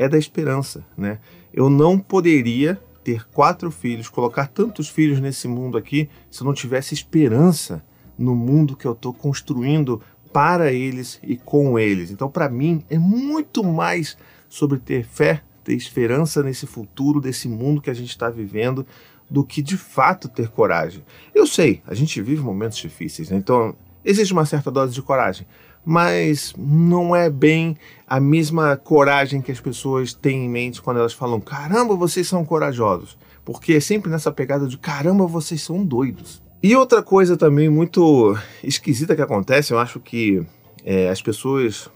é 0.00 0.08
da 0.08 0.16
esperança, 0.16 0.82
né? 0.96 1.18
Eu 1.52 1.68
não 1.68 1.98
poderia 1.98 2.80
ter 3.04 3.28
quatro 3.28 3.70
filhos, 3.70 4.08
colocar 4.08 4.46
tantos 4.46 4.88
filhos 4.88 5.20
nesse 5.20 5.46
mundo 5.46 5.76
aqui, 5.76 6.08
se 6.30 6.40
eu 6.40 6.46
não 6.46 6.54
tivesse 6.54 6.94
esperança 6.94 7.84
no 8.16 8.34
mundo 8.34 8.74
que 8.74 8.86
eu 8.86 8.92
estou 8.92 9.12
construindo 9.12 10.00
para 10.32 10.72
eles 10.72 11.20
e 11.22 11.36
com 11.36 11.78
eles. 11.78 12.10
Então, 12.10 12.30
para 12.30 12.48
mim, 12.48 12.82
é 12.88 12.98
muito 12.98 13.62
mais 13.62 14.16
sobre 14.48 14.78
ter 14.78 15.04
fé, 15.04 15.42
ter 15.62 15.74
esperança 15.74 16.42
nesse 16.42 16.66
futuro, 16.66 17.20
desse 17.20 17.46
mundo 17.46 17.82
que 17.82 17.90
a 17.90 17.94
gente 17.94 18.08
está 18.08 18.30
vivendo, 18.30 18.86
do 19.28 19.44
que 19.44 19.60
de 19.60 19.76
fato 19.76 20.28
ter 20.30 20.48
coragem. 20.48 21.04
Eu 21.34 21.46
sei, 21.46 21.82
a 21.86 21.94
gente 21.94 22.22
vive 22.22 22.40
momentos 22.40 22.78
difíceis, 22.78 23.28
né? 23.28 23.36
então 23.36 23.76
existe 24.02 24.32
uma 24.32 24.46
certa 24.46 24.70
dose 24.70 24.94
de 24.94 25.02
coragem, 25.02 25.46
mas 25.84 26.54
não 26.56 27.14
é 27.14 27.30
bem 27.30 27.76
a 28.06 28.20
mesma 28.20 28.76
coragem 28.76 29.40
que 29.40 29.52
as 29.52 29.60
pessoas 29.60 30.12
têm 30.12 30.44
em 30.44 30.48
mente 30.48 30.82
quando 30.82 30.98
elas 30.98 31.12
falam: 31.12 31.40
caramba, 31.40 31.94
vocês 31.94 32.26
são 32.28 32.44
corajosos. 32.44 33.16
Porque 33.44 33.74
é 33.74 33.80
sempre 33.80 34.10
nessa 34.10 34.30
pegada 34.30 34.66
de 34.66 34.76
caramba, 34.76 35.26
vocês 35.26 35.62
são 35.62 35.84
doidos. 35.84 36.42
E 36.62 36.76
outra 36.76 37.02
coisa 37.02 37.36
também 37.36 37.68
muito 37.68 38.36
esquisita 38.62 39.16
que 39.16 39.22
acontece, 39.22 39.72
eu 39.72 39.78
acho 39.78 39.98
que 39.98 40.44
é, 40.84 41.08
as 41.08 41.22
pessoas 41.22 41.88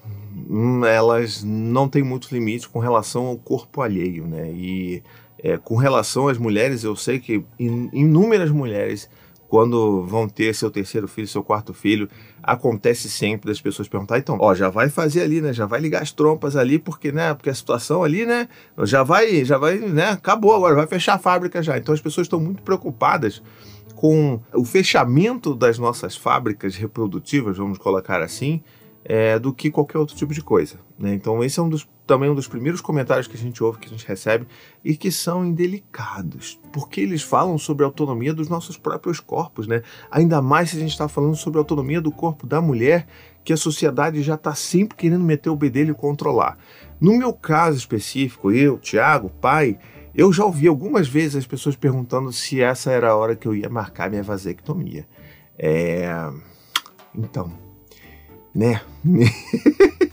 hum, 0.49 0.85
elas 0.85 1.45
não 1.45 1.87
têm 1.87 2.03
muito 2.03 2.33
limite 2.33 2.69
com 2.69 2.79
relação 2.79 3.26
ao 3.26 3.37
corpo 3.37 3.83
alheio, 3.83 4.26
né? 4.26 4.50
E 4.50 5.03
é, 5.38 5.59
com 5.59 5.76
relação 5.76 6.29
às 6.29 6.38
mulheres, 6.38 6.83
eu 6.83 6.97
sei 6.97 7.19
que 7.19 7.45
in, 7.61 7.91
inúmeras 7.93 8.50
mulheres, 8.50 9.11
quando 9.55 10.03
vão 10.03 10.29
ter 10.29 10.53
seu 10.53 10.69
terceiro 10.69 11.07
filho, 11.07 11.29
seu 11.29 11.41
quarto 11.41 11.73
filho, 11.73 12.09
acontece 12.43 13.09
sempre 13.09 13.49
das 13.49 13.61
pessoas 13.61 13.87
perguntar, 13.87 14.19
então, 14.19 14.37
ó, 14.41 14.53
já 14.53 14.69
vai 14.69 14.89
fazer 14.89 15.23
ali, 15.23 15.41
né? 15.41 15.53
Já 15.53 15.65
vai 15.65 15.79
ligar 15.79 16.03
as 16.03 16.11
trompas 16.11 16.57
ali, 16.57 16.77
porque, 16.77 17.13
né? 17.13 17.33
Porque 17.35 17.49
a 17.51 17.55
situação 17.55 18.03
ali, 18.03 18.27
né? 18.27 18.49
Já 18.83 19.05
vai, 19.05 19.45
já 19.45 19.57
vai, 19.57 19.77
né? 19.77 20.09
Acabou 20.09 20.57
agora, 20.57 20.75
vai 20.75 20.89
fechar 20.89 21.15
a 21.15 21.19
fábrica 21.21 21.63
já. 21.63 21.79
Então 21.79 21.95
as 21.95 22.01
pessoas 22.01 22.25
estão 22.25 22.41
muito 22.41 22.65
preocupadas 22.65 23.41
com 23.95 24.41
o 24.53 24.65
fechamento 24.65 25.55
das 25.55 25.79
nossas 25.79 26.17
fábricas 26.17 26.75
reprodutivas, 26.75 27.57
vamos 27.57 27.79
colocar 27.79 28.21
assim, 28.23 28.61
é, 29.05 29.39
do 29.39 29.53
que 29.53 29.71
qualquer 29.71 29.99
outro 29.99 30.17
tipo 30.17 30.33
de 30.33 30.43
coisa. 30.43 30.77
Né? 30.99 31.15
Então, 31.15 31.45
esse 31.45 31.61
é 31.61 31.63
um 31.63 31.69
dos, 31.69 31.87
também 32.07 32.31
um 32.31 32.35
dos 32.35 32.49
primeiros 32.49 32.81
comentários 32.81 33.27
que 33.27 33.37
a 33.37 33.39
gente 33.39 33.63
ouve, 33.63 33.79
que 33.79 33.87
a 33.87 33.91
gente 33.91 34.07
recebe, 34.07 34.47
e 34.83 34.97
que 34.97 35.13
são 35.13 35.45
indelicados, 35.45 36.59
porque 36.73 37.03
eles 37.03 37.23
falam 37.23 37.59
sobre 37.59 37.85
a 37.85 37.87
autonomia 37.87 38.33
dos 38.33 38.49
nossos 38.49 38.79
próprios 38.79 39.21
corpos, 39.21 39.67
né? 39.67 39.83
ainda 40.11 40.41
mais 40.41 40.71
se 40.71 40.77
a 40.77 40.81
gente 40.81 40.93
está 40.93 41.07
falando 41.07 41.37
sobre 41.37 41.59
a 41.59 41.61
autonomia 41.61 42.01
do 42.01 42.11
corpo 42.11 42.47
da 42.47 42.61
mulher, 42.61 43.07
que 43.45 43.53
a 43.53 43.57
sociedade 43.59 44.23
já 44.23 44.37
está 44.37 44.55
sempre 44.55 44.97
querendo 44.97 45.25
meter 45.25 45.51
o 45.51 45.57
bedelho 45.57 45.91
e 45.91 45.95
controlar. 45.95 46.57
No 46.99 47.19
meu 47.19 47.33
caso 47.35 47.77
específico, 47.77 48.51
eu, 48.51 48.79
Tiago, 48.79 49.29
pai, 49.29 49.79
eu 50.15 50.33
já 50.33 50.45
ouvi 50.45 50.67
algumas 50.67 51.07
vezes 51.07 51.37
as 51.37 51.47
pessoas 51.47 51.77
perguntando 51.77 52.33
se 52.33 52.63
essa 52.63 52.91
era 52.91 53.11
a 53.11 53.17
hora 53.17 53.37
que 53.37 53.47
eu 53.47 53.55
ia 53.55 53.69
marcar 53.69 54.09
minha 54.09 54.23
vasectomia. 54.23 55.07
É. 55.59 56.09
Então, 57.15 57.53
né? 58.55 58.81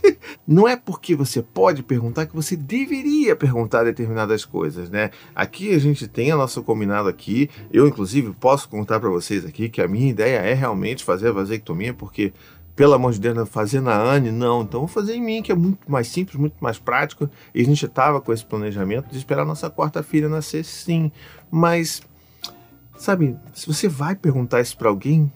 Não 0.46 0.66
é 0.66 0.76
porque 0.76 1.14
você 1.14 1.40
pode 1.40 1.82
perguntar 1.82 2.26
que 2.26 2.34
você 2.34 2.56
deveria 2.56 3.36
perguntar 3.36 3.84
determinadas 3.84 4.44
coisas, 4.44 4.90
né? 4.90 5.10
Aqui 5.34 5.72
a 5.72 5.78
gente 5.78 6.08
tem 6.08 6.32
a 6.32 6.36
nossa 6.36 6.60
combinado 6.60 7.08
aqui. 7.08 7.48
Eu, 7.72 7.86
inclusive, 7.86 8.32
posso 8.32 8.68
contar 8.68 8.98
para 8.98 9.08
vocês 9.08 9.44
aqui 9.44 9.68
que 9.68 9.80
a 9.80 9.86
minha 9.86 10.10
ideia 10.10 10.38
é 10.38 10.52
realmente 10.52 11.04
fazer 11.04 11.28
a 11.28 11.32
vasectomia, 11.32 11.94
porque, 11.94 12.32
pelo 12.74 12.92
amor 12.92 13.12
de 13.12 13.20
Deus, 13.20 13.48
fazer 13.48 13.80
na 13.80 13.96
Anne, 13.96 14.32
não. 14.32 14.62
Então, 14.62 14.80
vou 14.80 14.88
fazer 14.88 15.14
em 15.14 15.22
mim, 15.22 15.42
que 15.42 15.52
é 15.52 15.54
muito 15.54 15.90
mais 15.90 16.08
simples, 16.08 16.36
muito 16.36 16.56
mais 16.60 16.78
prático. 16.78 17.30
E 17.54 17.60
a 17.60 17.64
gente 17.64 17.86
estava 17.86 18.20
com 18.20 18.32
esse 18.32 18.44
planejamento 18.44 19.10
de 19.10 19.18
esperar 19.18 19.44
nossa 19.44 19.70
quarta 19.70 20.02
filha 20.02 20.28
nascer, 20.28 20.64
sim. 20.64 21.12
Mas, 21.52 22.02
sabe, 22.96 23.36
se 23.54 23.66
você 23.66 23.86
vai 23.86 24.16
perguntar 24.16 24.60
isso 24.60 24.76
para 24.76 24.88
alguém, 24.88 25.32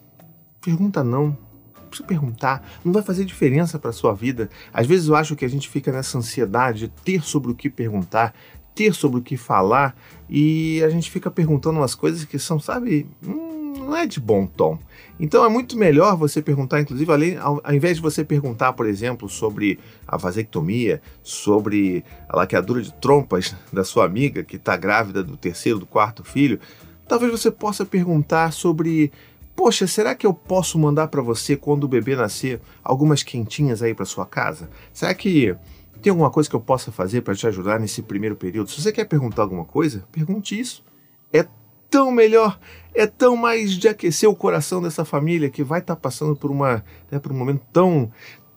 pergunta 0.60 1.04
não 1.04 1.45
precisa 1.86 2.06
perguntar, 2.06 2.66
não 2.84 2.92
vai 2.92 3.02
fazer 3.02 3.24
diferença 3.24 3.78
para 3.78 3.92
sua 3.92 4.14
vida. 4.14 4.50
Às 4.72 4.86
vezes 4.86 5.08
eu 5.08 5.16
acho 5.16 5.36
que 5.36 5.44
a 5.44 5.48
gente 5.48 5.68
fica 5.68 5.92
nessa 5.92 6.18
ansiedade 6.18 6.80
de 6.80 6.88
ter 6.88 7.22
sobre 7.22 7.50
o 7.50 7.54
que 7.54 7.70
perguntar, 7.70 8.34
ter 8.74 8.94
sobre 8.94 9.20
o 9.20 9.22
que 9.22 9.36
falar 9.36 9.96
e 10.28 10.82
a 10.84 10.90
gente 10.90 11.10
fica 11.10 11.30
perguntando 11.30 11.78
umas 11.78 11.94
coisas 11.94 12.24
que 12.24 12.38
são, 12.38 12.60
sabe, 12.60 13.06
hum, 13.26 13.56
não 13.86 13.96
é 13.96 14.06
de 14.06 14.20
bom 14.20 14.46
tom. 14.46 14.78
Então 15.18 15.44
é 15.44 15.48
muito 15.48 15.78
melhor 15.78 16.16
você 16.16 16.42
perguntar, 16.42 16.80
inclusive, 16.80 17.10
além, 17.10 17.36
ao, 17.36 17.60
ao, 17.64 17.74
invés 17.74 17.96
de 17.96 18.02
você 18.02 18.24
perguntar, 18.24 18.72
por 18.74 18.86
exemplo, 18.86 19.28
sobre 19.28 19.78
a 20.06 20.16
vasectomia, 20.16 21.00
sobre 21.22 22.04
a 22.28 22.36
laqueadura 22.36 22.82
de 22.82 22.92
trompas 22.94 23.54
da 23.72 23.84
sua 23.84 24.04
amiga 24.04 24.42
que 24.42 24.56
está 24.56 24.76
grávida 24.76 25.22
do 25.22 25.36
terceiro, 25.36 25.78
do 25.78 25.86
quarto 25.86 26.22
filho, 26.22 26.60
talvez 27.08 27.30
você 27.30 27.50
possa 27.50 27.84
perguntar 27.84 28.52
sobre 28.52 29.10
Poxa, 29.56 29.86
será 29.86 30.14
que 30.14 30.26
eu 30.26 30.34
posso 30.34 30.78
mandar 30.78 31.08
para 31.08 31.22
você 31.22 31.56
quando 31.56 31.84
o 31.84 31.88
bebê 31.88 32.14
nascer 32.14 32.60
algumas 32.84 33.22
quentinhas 33.22 33.82
aí 33.82 33.94
para 33.94 34.04
sua 34.04 34.26
casa? 34.26 34.68
Será 34.92 35.14
que 35.14 35.56
tem 36.02 36.10
alguma 36.10 36.30
coisa 36.30 36.48
que 36.48 36.54
eu 36.54 36.60
possa 36.60 36.92
fazer 36.92 37.22
para 37.22 37.34
te 37.34 37.46
ajudar 37.46 37.80
nesse 37.80 38.02
primeiro 38.02 38.36
período? 38.36 38.70
Se 38.70 38.82
você 38.82 38.92
quer 38.92 39.06
perguntar 39.06 39.42
alguma 39.42 39.64
coisa, 39.64 40.06
pergunte 40.12 40.58
isso. 40.58 40.84
É 41.32 41.46
tão 41.88 42.12
melhor, 42.12 42.60
é 42.94 43.06
tão 43.06 43.34
mais 43.34 43.72
de 43.72 43.88
aquecer 43.88 44.28
o 44.28 44.36
coração 44.36 44.82
dessa 44.82 45.06
família 45.06 45.48
que 45.48 45.64
vai 45.64 45.80
estar 45.80 45.96
tá 45.96 46.00
passando 46.00 46.36
por 46.36 46.50
uma, 46.50 46.84
né, 47.10 47.18
por 47.18 47.32
um 47.32 47.36
momento 47.36 47.62
tão, 47.72 48.12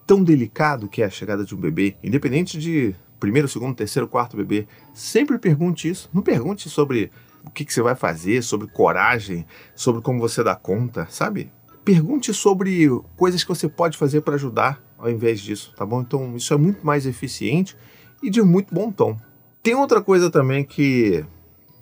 tão 0.05 0.21
delicado 0.21 0.89
que 0.89 1.01
é 1.01 1.05
a 1.05 1.09
chegada 1.09 1.45
de 1.45 1.55
um 1.55 1.59
bebê, 1.59 1.95
independente 2.03 2.59
de 2.59 2.93
primeiro, 3.19 3.47
segundo, 3.47 3.75
terceiro, 3.75 4.07
quarto 4.07 4.35
bebê. 4.35 4.67
Sempre 4.93 5.37
pergunte 5.39 5.89
isso. 5.89 6.09
Não 6.13 6.21
pergunte 6.21 6.69
sobre 6.69 7.09
o 7.49 7.51
que, 7.51 7.65
que 7.65 7.73
você 7.73 7.81
vai 7.81 7.95
fazer, 7.95 8.43
sobre 8.43 8.67
coragem, 8.67 9.45
sobre 9.75 10.01
como 10.01 10.19
você 10.19 10.43
dá 10.43 10.55
conta, 10.55 11.07
sabe? 11.09 11.51
Pergunte 11.83 12.33
sobre 12.33 12.87
coisas 13.17 13.43
que 13.43 13.49
você 13.49 13.67
pode 13.67 13.97
fazer 13.97 14.21
para 14.21 14.35
ajudar 14.35 14.81
ao 14.97 15.09
invés 15.09 15.39
disso, 15.39 15.73
tá 15.75 15.85
bom? 15.85 16.01
Então 16.01 16.35
isso 16.35 16.53
é 16.53 16.57
muito 16.57 16.85
mais 16.85 17.05
eficiente 17.05 17.75
e 18.21 18.29
de 18.29 18.41
muito 18.41 18.73
bom 18.73 18.91
tom. 18.91 19.17
Tem 19.63 19.73
outra 19.73 20.01
coisa 20.01 20.29
também 20.29 20.63
que 20.63 21.25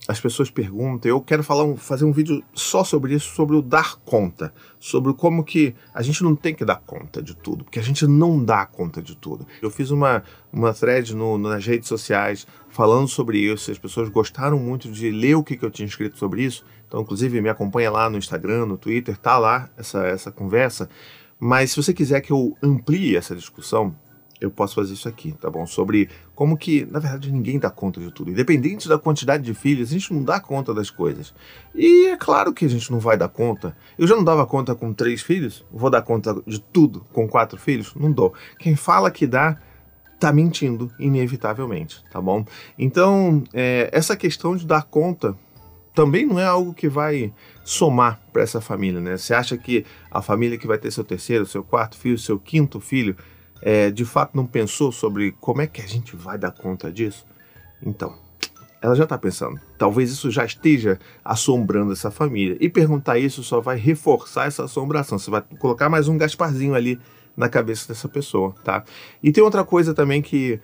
as 0.08 0.22
pessoas 0.22 0.50
perguntam, 0.50 1.10
eu 1.10 1.20
quero 1.20 1.44
falar 1.44 1.66
um, 1.66 1.76
fazer 1.76 2.06
um 2.06 2.14
vídeo 2.14 2.42
só 2.54 2.84
sobre 2.84 3.14
isso, 3.14 3.36
sobre 3.36 3.58
o 3.58 3.62
dar 3.62 3.98
conta, 3.98 4.54
sobre 4.80 5.14
como 5.14 5.44
que 5.44 5.76
a 5.94 6.02
gente 6.02 6.24
não 6.24 6.34
tem 6.34 6.56
que 6.56 6.64
dar 6.64 6.78
conta 6.78 7.22
de 7.22 7.36
tudo, 7.36 7.66
porque 7.66 7.80
a 7.80 7.84
gente 7.84 8.08
não 8.08 8.42
dá 8.42 8.66
conta 8.66 9.02
de 9.02 9.18
tudo. 9.18 9.46
Eu 9.62 9.70
fiz 9.70 9.92
uma, 9.92 10.24
uma 10.52 10.74
thread 10.74 11.14
no, 11.14 11.38
nas 11.38 11.66
redes 11.66 11.90
sociais 11.90 12.48
falando 12.70 13.08
sobre 13.08 13.40
isso, 13.40 13.70
as 13.70 13.78
pessoas 13.78 14.08
gostaram 14.08 14.58
muito 14.58 14.90
de 14.90 15.12
ler 15.12 15.36
o 15.36 15.44
que, 15.44 15.58
que 15.58 15.66
eu 15.66 15.72
tinha 15.72 15.88
escrito 15.88 16.18
sobre 16.18 16.44
isso, 16.44 16.64
então 16.88 17.02
inclusive 17.02 17.42
me 17.42 17.50
acompanha 17.50 17.92
lá 17.92 18.10
no 18.10 18.18
Instagram, 18.18 18.66
no 18.66 18.78
Twitter, 18.78 19.18
tá 19.18 19.38
lá 19.38 19.70
essa, 19.78 20.06
essa 20.08 20.32
conversa, 20.32 20.90
mas 21.40 21.72
se 21.72 21.84
você 21.84 21.94
quiser 21.94 22.22
que 22.22 22.32
eu 22.32 22.58
amplie 22.64 23.18
essa 23.18 23.36
discussão, 23.36 23.94
eu 24.39 24.51
posso 24.51 24.75
fazer 24.75 24.94
isso 24.94 25.08
aqui, 25.08 25.32
tá 25.34 25.50
bom? 25.50 25.65
Sobre 25.65 26.10
como 26.36 26.58
que, 26.58 26.86
na 26.91 27.00
verdade, 27.00 27.32
ninguém 27.32 27.58
dá 27.58 27.70
conta 27.70 28.00
de 28.00 28.12
tudo. 28.12 28.32
Independente 28.32 28.88
da 28.88 28.98
quantidade 28.98 29.44
de 29.44 29.53
filhos, 29.53 29.89
a 29.89 29.94
gente 29.94 30.13
não 30.13 30.24
dá 30.24 30.39
conta 30.39 30.74
das 30.74 30.89
coisas. 30.89 31.34
E 31.74 32.08
é 32.08 32.17
claro 32.17 32.53
que 32.53 32.65
a 32.65 32.70
gente 32.70 32.91
não 32.91 33.00
vai 33.00 33.17
dar 33.17 33.29
conta. 33.29 33.75
Eu 33.98 34.08
já 34.08 34.15
não 34.15 34.24
dava 34.24 34.46
conta 34.46 34.75
com 34.75 34.94
três 34.94 35.22
filhos, 35.22 35.65
vou 35.72 35.89
dar 35.89 36.01
conta 36.01 36.41
de 36.46 36.60
tudo 36.60 37.06
com 37.12 37.27
quatro 37.27 37.60
filhos? 37.60 37.94
Não 37.96 38.12
dou. 38.12 38.34
Quem 38.60 38.75
fala 38.75 39.10
que 39.10 39.25
dá, 39.25 39.58
tá 40.20 40.32
mentindo, 40.32 40.91
inevitavelmente, 41.00 42.03
tá 42.12 42.22
bom? 42.22 42.46
Então, 42.77 43.44
é, 43.53 43.89
essa 43.91 44.15
questão 44.15 44.56
de 44.56 44.65
dar 44.65 44.84
conta 44.84 45.36
também 45.96 46.27
não 46.27 46.39
é 46.39 46.46
algo 46.46 46.75
que 46.75 46.88
vai 46.88 47.34
somar 47.63 48.22
para 48.32 48.44
essa 48.44 48.62
família, 48.62 49.01
né? 49.01 49.17
Você 49.17 49.34
acha 49.34 49.58
que 49.58 49.84
a 50.12 50.22
família 50.22 50.56
que 50.56 50.67
vai 50.67 50.77
ter 50.77 50.91
seu 50.91 51.03
terceiro, 51.03 51.44
seu 51.44 51.63
quarto 51.63 51.98
filho, 51.98 52.20
seu 52.20 52.38
quinto 52.38 52.79
filho 52.79 53.17
é, 53.62 53.90
de 53.92 54.06
fato 54.06 54.36
não 54.36 54.46
pensou 54.46 54.92
sobre 54.92 55.34
como 55.40 55.62
é 55.62 55.68
que 55.68 55.82
a 55.82 55.88
gente 55.88 56.16
vai 56.16 56.38
dar 56.38 56.52
conta 56.52 56.92
disso? 56.92 57.26
Então, 57.82 58.16
ela 58.82 58.96
já 58.96 59.04
está 59.04 59.18
pensando. 59.18 59.60
Talvez 59.78 60.12
isso 60.12 60.30
já 60.30 60.46
esteja 60.46 61.00
assombrando 61.24 61.92
essa 61.92 62.12
família. 62.12 62.58
E 62.60 62.70
perguntar 62.70 63.18
isso 63.18 63.44
só 63.44 63.60
vai 63.60 63.78
reforçar 63.78 64.48
essa 64.48 64.64
assombração. 64.64 65.18
Você 65.18 65.32
vai 65.32 65.44
colocar 65.60 65.90
mais 65.90 66.08
um 66.08 66.18
Gasparzinho 66.18 66.76
ali 66.76 67.00
na 67.36 67.50
cabeça 67.50 67.88
dessa 67.88 68.08
pessoa, 68.08 68.56
tá? 68.64 68.84
E 69.22 69.32
tem 69.32 69.44
outra 69.44 69.64
coisa 69.64 69.94
também 69.94 70.22
que 70.22 70.60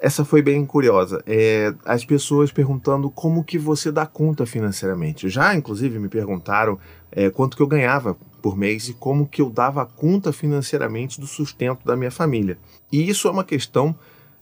essa 0.00 0.24
foi 0.24 0.42
bem 0.42 0.64
curiosa. 0.66 1.22
É, 1.26 1.74
as 1.84 2.04
pessoas 2.04 2.52
perguntando 2.52 3.10
como 3.10 3.42
que 3.42 3.58
você 3.58 3.90
dá 3.90 4.04
conta 4.06 4.44
financeiramente. 4.44 5.28
Já, 5.28 5.54
inclusive, 5.54 5.98
me 5.98 6.08
perguntaram 6.08 6.78
é, 7.10 7.30
quanto 7.30 7.56
que 7.56 7.62
eu 7.62 7.66
ganhava 7.66 8.16
por 8.44 8.58
mês 8.58 8.90
e 8.90 8.92
como 8.92 9.26
que 9.26 9.40
eu 9.40 9.48
dava 9.48 9.86
conta 9.86 10.30
financeiramente 10.30 11.18
do 11.18 11.26
sustento 11.26 11.82
da 11.82 11.96
minha 11.96 12.10
família. 12.10 12.58
E 12.92 13.08
isso 13.08 13.26
é 13.26 13.30
uma 13.30 13.42
questão 13.42 13.96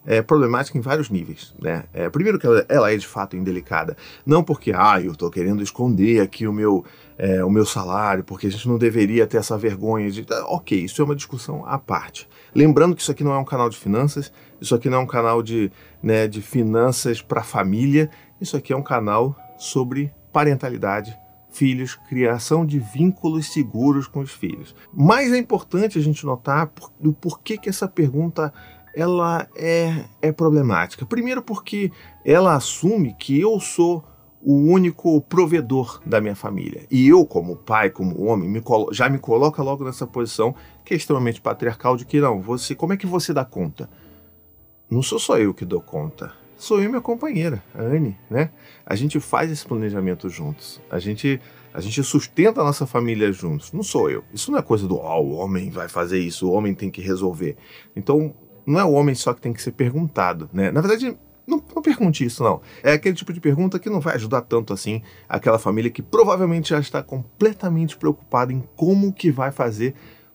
é, 0.05 0.21
problemática 0.21 0.77
em 0.77 0.81
vários 0.81 1.09
níveis. 1.09 1.55
Né? 1.63 1.85
É, 1.95 2.11
primeiro 2.11 2.37
que 2.37 2.45
ela, 2.45 2.67
ela, 2.69 2.93
é 2.93 2.97
de 2.97 3.07
fato 3.07 3.37
indelicada. 3.37 3.97
Não 4.27 4.43
porque, 4.43 4.73
ah, 4.75 5.01
eu 5.01 5.13
estou 5.13 5.31
querendo 5.31 5.63
esconder 5.63 6.21
aqui 6.21 6.49
o 6.49 6.53
meu, 6.53 6.85
é, 7.17 7.45
o 7.45 7.49
meu 7.49 7.65
salário, 7.65 8.25
porque 8.25 8.49
a 8.49 8.51
gente 8.51 8.67
não 8.67 8.77
deveria 8.77 9.25
ter 9.25 9.37
essa 9.37 9.57
vergonha 9.57 10.11
de... 10.11 10.27
Ah, 10.33 10.47
ok, 10.49 10.77
isso 10.77 11.01
é 11.01 11.05
uma 11.05 11.15
discussão 11.15 11.65
à 11.65 11.79
parte. 11.79 12.29
Lembrando 12.53 12.97
que 12.97 13.03
isso 13.03 13.13
aqui 13.13 13.23
não 13.23 13.33
é 13.33 13.39
um 13.39 13.45
canal 13.45 13.71
de 13.71 13.77
finanças, 13.77 14.33
isso 14.61 14.75
aqui 14.75 14.91
não 14.91 14.99
é 14.99 15.01
um 15.03 15.07
canal 15.07 15.45
de, 15.45 15.71
né, 16.03 16.27
de 16.27 16.43
finanças 16.43 17.23
para 17.23 17.45
família, 17.45 18.11
isso 18.41 18.57
aqui 18.57 18.73
é 18.73 18.77
um 18.77 18.83
canal 18.83 19.37
sobre 19.57 20.13
parentalidade 20.33 21.17
filhos, 21.53 21.95
criação 22.09 22.65
de 22.65 22.79
vínculos 22.79 23.53
seguros 23.53 24.07
com 24.07 24.21
os 24.21 24.33
filhos. 24.33 24.75
Mas 24.93 25.33
é 25.33 25.39
importante 25.39 25.99
a 25.99 26.03
gente 26.03 26.25
notar 26.27 26.69
por, 26.69 26.91
do 26.99 27.13
porquê 27.13 27.57
que 27.57 27.69
essa 27.69 27.87
pergunta 27.87 28.53
ela 28.95 29.47
é, 29.57 30.05
é 30.21 30.33
problemática. 30.33 31.07
Primeiro 31.07 31.43
porque 31.43 31.91
ela 32.25 32.55
assume 32.55 33.15
que 33.15 33.41
eu 33.41 33.59
sou 33.61 34.05
o 34.45 34.55
único 34.55 35.21
provedor 35.21 36.01
da 36.05 36.21
minha 36.21 36.35
família. 36.35 36.85
E 36.91 37.07
eu, 37.09 37.25
como 37.25 37.57
pai, 37.57 37.91
como 37.91 38.25
homem, 38.25 38.49
me 38.49 38.63
já 38.91 39.09
me 39.09 39.19
coloca 39.19 39.63
logo 39.63 39.85
nessa 39.85 40.07
posição 40.07 40.55
que 40.85 40.95
é 40.95 40.97
extremamente 40.97 41.41
patriarcal 41.41 41.97
de 41.97 42.05
que 42.05 42.21
não, 42.21 42.41
você, 42.41 42.75
como 42.75 42.93
é 42.93 42.97
que 42.97 43.07
você 43.07 43.33
dá 43.33 43.45
conta? 43.45 43.89
Não 44.91 45.01
sou 45.01 45.19
só 45.19 45.39
eu 45.39 45.55
que 45.55 45.65
dou 45.65 45.81
conta 45.81 46.42
sou 46.63 46.79
eu 46.79 46.85
e 46.85 46.89
minha 46.89 47.01
companheira, 47.01 47.63
a 47.75 47.83
Anne, 47.83 48.17
né? 48.31 48.51
A 48.87 48.95
gente 48.95 49.19
faz 49.19 49.51
esse 49.51 49.67
planejamento 49.67 50.29
juntos. 50.29 50.81
A 50.89 50.99
gente 51.01 51.41
a 51.75 51.81
gente 51.81 52.03
sustenta 52.05 52.61
a 52.61 52.65
nossa 52.65 52.87
família 52.87 53.33
juntos. 53.33 53.73
Não 53.73 53.83
sou 53.83 54.09
eu. 54.09 54.23
Isso 54.33 54.53
não 54.53 54.59
é 54.59 54.63
coisa 54.63 54.87
do 54.87 54.97
oh, 54.97 55.21
o 55.23 55.33
homem 55.33 55.71
vai 55.71 55.89
fazer 55.89 56.19
isso, 56.19 56.49
o 56.49 56.53
homem 56.53 56.75
tem 56.75 56.91
que 56.91 57.01
resolver. 57.01 57.57
Então, 57.97 58.35
não 58.65 58.79
é 58.79 58.85
o 58.85 58.93
homem 58.93 59.15
só 59.15 59.33
que 59.33 59.41
tem 59.41 59.53
que 59.53 59.63
ser 59.63 59.73
perguntado, 59.73 60.49
né? 60.53 60.71
Na 60.71 60.81
verdade, 60.81 61.17
não, 61.47 61.61
não, 61.75 61.83
pergunte 61.83 62.25
isso, 62.25 62.45
não. 62.45 62.61
É 62.83 62.93
aquele 62.93 63.17
tipo 63.17 63.33
de 63.33 63.41
pergunta 63.41 63.79
que 63.79 63.91
não 63.91 64.01
vai 64.01 64.15
ajudar 64.15 64.43
tanto 64.43 64.73
assim 64.73 65.03
aquela 65.29 65.59
família 65.59 65.91
que 65.91 66.03
provavelmente 66.03 66.71
já 66.71 66.79
está 66.79 67.03
completamente 67.03 67.97
preocupada 67.97 68.53
em 68.53 68.63
como 68.77 69.13
que 69.13 69.33
vai 69.33 69.51
fazer 69.51 69.95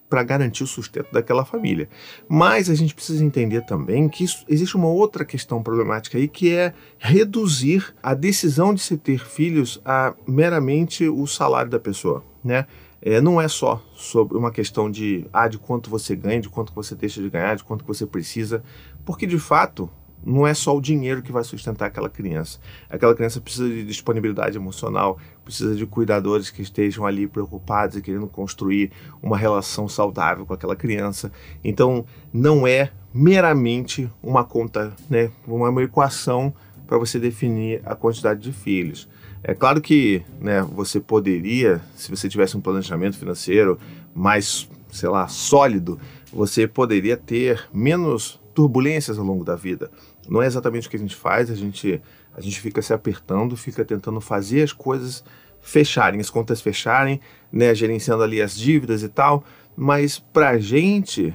para 0.09 0.23
garantir 0.23 0.63
o 0.63 0.67
sustento 0.67 1.11
daquela 1.11 1.43
família. 1.43 1.89
Mas 2.27 2.69
a 2.69 2.75
gente 2.75 2.95
precisa 2.95 3.23
entender 3.23 3.61
também 3.61 4.07
que 4.07 4.23
isso, 4.23 4.45
existe 4.47 4.75
uma 4.75 4.87
outra 4.87 5.25
questão 5.25 5.61
problemática 5.61 6.17
aí 6.17 6.27
que 6.27 6.53
é 6.53 6.73
reduzir 6.97 7.93
a 8.01 8.13
decisão 8.13 8.73
de 8.73 8.81
se 8.81 8.97
ter 8.97 9.25
filhos 9.25 9.81
a 9.83 10.13
meramente 10.27 11.07
o 11.07 11.27
salário 11.27 11.69
da 11.69 11.79
pessoa, 11.79 12.23
né? 12.43 12.65
é, 13.01 13.21
não 13.21 13.39
é 13.39 13.47
só 13.47 13.81
sobre 13.95 14.37
uma 14.37 14.51
questão 14.51 14.89
de, 14.89 15.25
ah, 15.31 15.47
de 15.47 15.57
quanto 15.57 15.89
você 15.89 16.15
ganha, 16.15 16.41
de 16.41 16.49
quanto 16.49 16.73
você 16.73 16.95
deixa 16.95 17.21
de 17.21 17.29
ganhar, 17.29 17.55
de 17.55 17.63
quanto 17.63 17.85
você 17.85 18.05
precisa, 18.05 18.63
porque 19.05 19.25
de 19.25 19.39
fato 19.39 19.89
não 20.27 20.45
é 20.45 20.53
só 20.53 20.75
o 20.75 20.81
dinheiro 20.81 21.21
que 21.21 21.31
vai 21.31 21.41
sustentar 21.41 21.85
aquela 21.85 22.09
criança. 22.09 22.59
Aquela 22.89 23.15
criança 23.15 23.39
precisa 23.39 23.69
de 23.69 23.85
disponibilidade 23.85 24.57
emocional, 24.57 25.17
precisa 25.45 25.73
de 25.73 25.85
cuidadores 25.85 26.49
que 26.49 26.61
estejam 26.61 27.05
ali 27.05 27.25
preocupados 27.25 27.95
e 27.95 28.01
querendo 28.01 28.27
construir 28.27 28.91
uma 29.23 29.37
relação 29.37 29.87
saudável 29.87 30.45
com 30.45 30.53
aquela 30.53 30.75
criança. 30.75 31.31
Então, 31.63 32.05
não 32.33 32.67
é 32.67 32.91
meramente 33.13 34.11
uma 34.21 34.43
conta, 34.43 34.93
né, 35.09 35.31
uma 35.47 35.81
equação 35.81 36.53
para 36.85 36.97
você 36.97 37.17
definir 37.17 37.81
a 37.85 37.95
quantidade 37.95 38.41
de 38.41 38.51
filhos. 38.51 39.07
É 39.41 39.53
claro 39.53 39.79
que 39.79 40.23
né, 40.41 40.61
você 40.61 40.99
poderia, 40.99 41.81
se 41.95 42.09
você 42.09 42.27
tivesse 42.27 42.57
um 42.57 42.61
planejamento 42.61 43.17
financeiro 43.17 43.79
mais, 44.13 44.69
sei 44.91 45.07
lá, 45.07 45.25
sólido, 45.29 45.97
você 46.33 46.67
poderia 46.67 47.15
ter 47.15 47.65
menos 47.73 48.41
turbulências 48.57 49.19
ao 49.19 49.23
longo 49.23 49.43
da 49.43 49.55
vida. 49.55 49.91
Não 50.27 50.41
é 50.41 50.47
exatamente 50.47 50.87
o 50.87 50.89
que 50.89 50.97
a 50.97 50.99
gente 50.99 51.15
faz, 51.15 51.49
a 51.49 51.55
gente, 51.55 52.01
a 52.35 52.41
gente 52.41 52.59
fica 52.59 52.81
se 52.81 52.93
apertando, 52.93 53.55
fica 53.55 53.83
tentando 53.85 54.19
fazer 54.19 54.63
as 54.63 54.73
coisas 54.73 55.23
fecharem, 55.61 56.19
as 56.19 56.29
contas 56.29 56.61
fecharem, 56.61 57.19
né, 57.51 57.73
gerenciando 57.73 58.23
ali 58.23 58.41
as 58.41 58.55
dívidas 58.57 59.03
e 59.03 59.09
tal, 59.09 59.43
mas 59.75 60.19
para 60.19 60.49
a 60.49 60.57
gente 60.57 61.33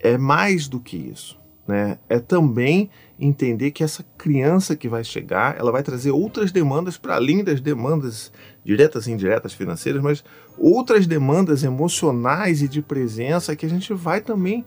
é 0.00 0.16
mais 0.16 0.68
do 0.68 0.80
que 0.80 0.96
isso. 0.96 1.38
Né? 1.66 1.98
É 2.08 2.18
também 2.18 2.88
entender 3.18 3.72
que 3.72 3.82
essa 3.82 4.04
criança 4.16 4.76
que 4.76 4.88
vai 4.88 5.02
chegar, 5.02 5.58
ela 5.58 5.72
vai 5.72 5.82
trazer 5.82 6.10
outras 6.10 6.52
demandas 6.52 6.96
para 6.96 7.16
além 7.16 7.42
das 7.42 7.60
demandas 7.60 8.30
diretas 8.64 9.06
e 9.06 9.12
indiretas 9.12 9.52
financeiras, 9.52 10.02
mas 10.02 10.24
outras 10.58 11.06
demandas 11.06 11.64
emocionais 11.64 12.62
e 12.62 12.68
de 12.68 12.82
presença 12.82 13.56
que 13.56 13.66
a 13.66 13.68
gente 13.68 13.92
vai 13.92 14.20
também 14.20 14.64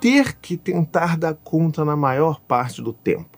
ter 0.00 0.34
que 0.34 0.56
tentar 0.56 1.16
dar 1.16 1.34
conta 1.34 1.84
na 1.84 1.96
maior 1.96 2.40
parte 2.40 2.82
do 2.82 2.92
tempo. 2.92 3.36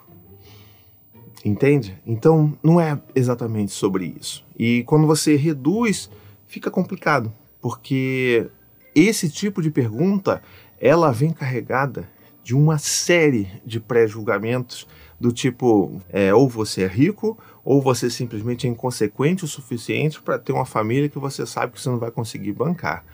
Entende? 1.44 1.96
Então, 2.06 2.56
não 2.62 2.80
é 2.80 3.00
exatamente 3.14 3.72
sobre 3.72 4.14
isso. 4.18 4.44
E 4.58 4.82
quando 4.84 5.06
você 5.06 5.36
reduz, 5.36 6.10
fica 6.46 6.70
complicado, 6.70 7.32
porque 7.60 8.48
esse 8.94 9.30
tipo 9.30 9.62
de 9.62 9.70
pergunta, 9.70 10.42
ela 10.80 11.12
vem 11.12 11.30
carregada 11.30 12.08
de 12.42 12.54
uma 12.54 12.78
série 12.78 13.48
de 13.64 13.78
pré-julgamentos 13.78 14.86
do 15.20 15.32
tipo, 15.32 16.00
é, 16.08 16.32
ou 16.34 16.48
você 16.48 16.82
é 16.82 16.86
rico, 16.86 17.38
ou 17.64 17.82
você 17.82 18.08
simplesmente 18.08 18.66
é 18.66 18.70
inconsequente 18.70 19.44
o 19.44 19.48
suficiente 19.48 20.20
para 20.20 20.38
ter 20.38 20.52
uma 20.52 20.64
família 20.64 21.08
que 21.08 21.18
você 21.18 21.44
sabe 21.44 21.72
que 21.72 21.80
você 21.80 21.88
não 21.88 21.98
vai 21.98 22.10
conseguir 22.10 22.52
bancar. 22.52 23.04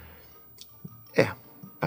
É, 1.17 1.31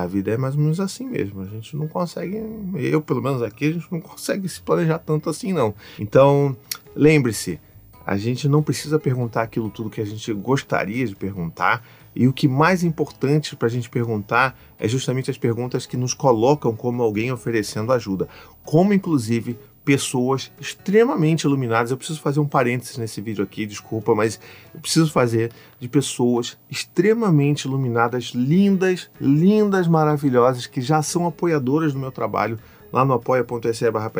a 0.01 0.07
vida 0.07 0.31
é 0.31 0.37
mais 0.37 0.55
ou 0.55 0.61
menos 0.61 0.79
assim 0.79 1.07
mesmo. 1.07 1.41
A 1.41 1.45
gente 1.45 1.75
não 1.75 1.87
consegue, 1.87 2.41
eu 2.75 3.01
pelo 3.01 3.21
menos 3.21 3.41
aqui, 3.41 3.65
a 3.65 3.73
gente 3.73 3.91
não 3.91 3.99
consegue 3.99 4.47
se 4.47 4.61
planejar 4.61 4.99
tanto 4.99 5.29
assim, 5.29 5.51
não. 5.51 5.73
Então, 5.99 6.55
lembre-se, 6.95 7.59
a 8.05 8.15
gente 8.15 8.47
não 8.47 8.63
precisa 8.63 8.99
perguntar 8.99 9.41
aquilo 9.41 9.69
tudo 9.69 9.89
que 9.89 9.99
a 9.99 10.05
gente 10.05 10.31
gostaria 10.33 11.05
de 11.05 11.15
perguntar. 11.15 11.85
E 12.15 12.27
o 12.27 12.33
que 12.33 12.47
mais 12.47 12.83
importante 12.83 13.55
para 13.55 13.67
a 13.67 13.71
gente 13.71 13.89
perguntar 13.89 14.57
é 14.79 14.87
justamente 14.87 15.29
as 15.29 15.37
perguntas 15.37 15.85
que 15.85 15.97
nos 15.97 16.13
colocam 16.13 16.75
como 16.75 17.03
alguém 17.03 17.31
oferecendo 17.31 17.91
ajuda. 17.91 18.27
Como, 18.63 18.93
inclusive, 18.93 19.59
pessoas 19.87 20.51
extremamente 20.59 21.43
iluminadas. 21.43 21.91
Eu 21.91 21.97
preciso 21.97 22.19
fazer 22.19 22.41
um 22.41 22.45
parênteses 22.45 22.97
nesse 22.97 23.21
vídeo 23.21 23.41
aqui, 23.41 23.65
desculpa, 23.65 24.13
mas 24.13 24.37
eu 24.75 24.81
preciso 24.81 25.09
fazer 25.09 25.49
de 25.79 25.87
pessoas 25.87 26.57
extremamente 26.69 27.63
iluminadas, 27.63 28.33
lindas, 28.35 29.09
lindas, 29.19 29.87
maravilhosas, 29.87 30.67
que 30.67 30.81
já 30.81 31.01
são 31.01 31.25
apoiadoras 31.25 31.93
do 31.93 31.99
meu 31.99 32.11
trabalho 32.11 32.59
lá 32.91 33.05
no 33.05 33.13
apoia.se 33.13 33.89
barra 33.89 34.11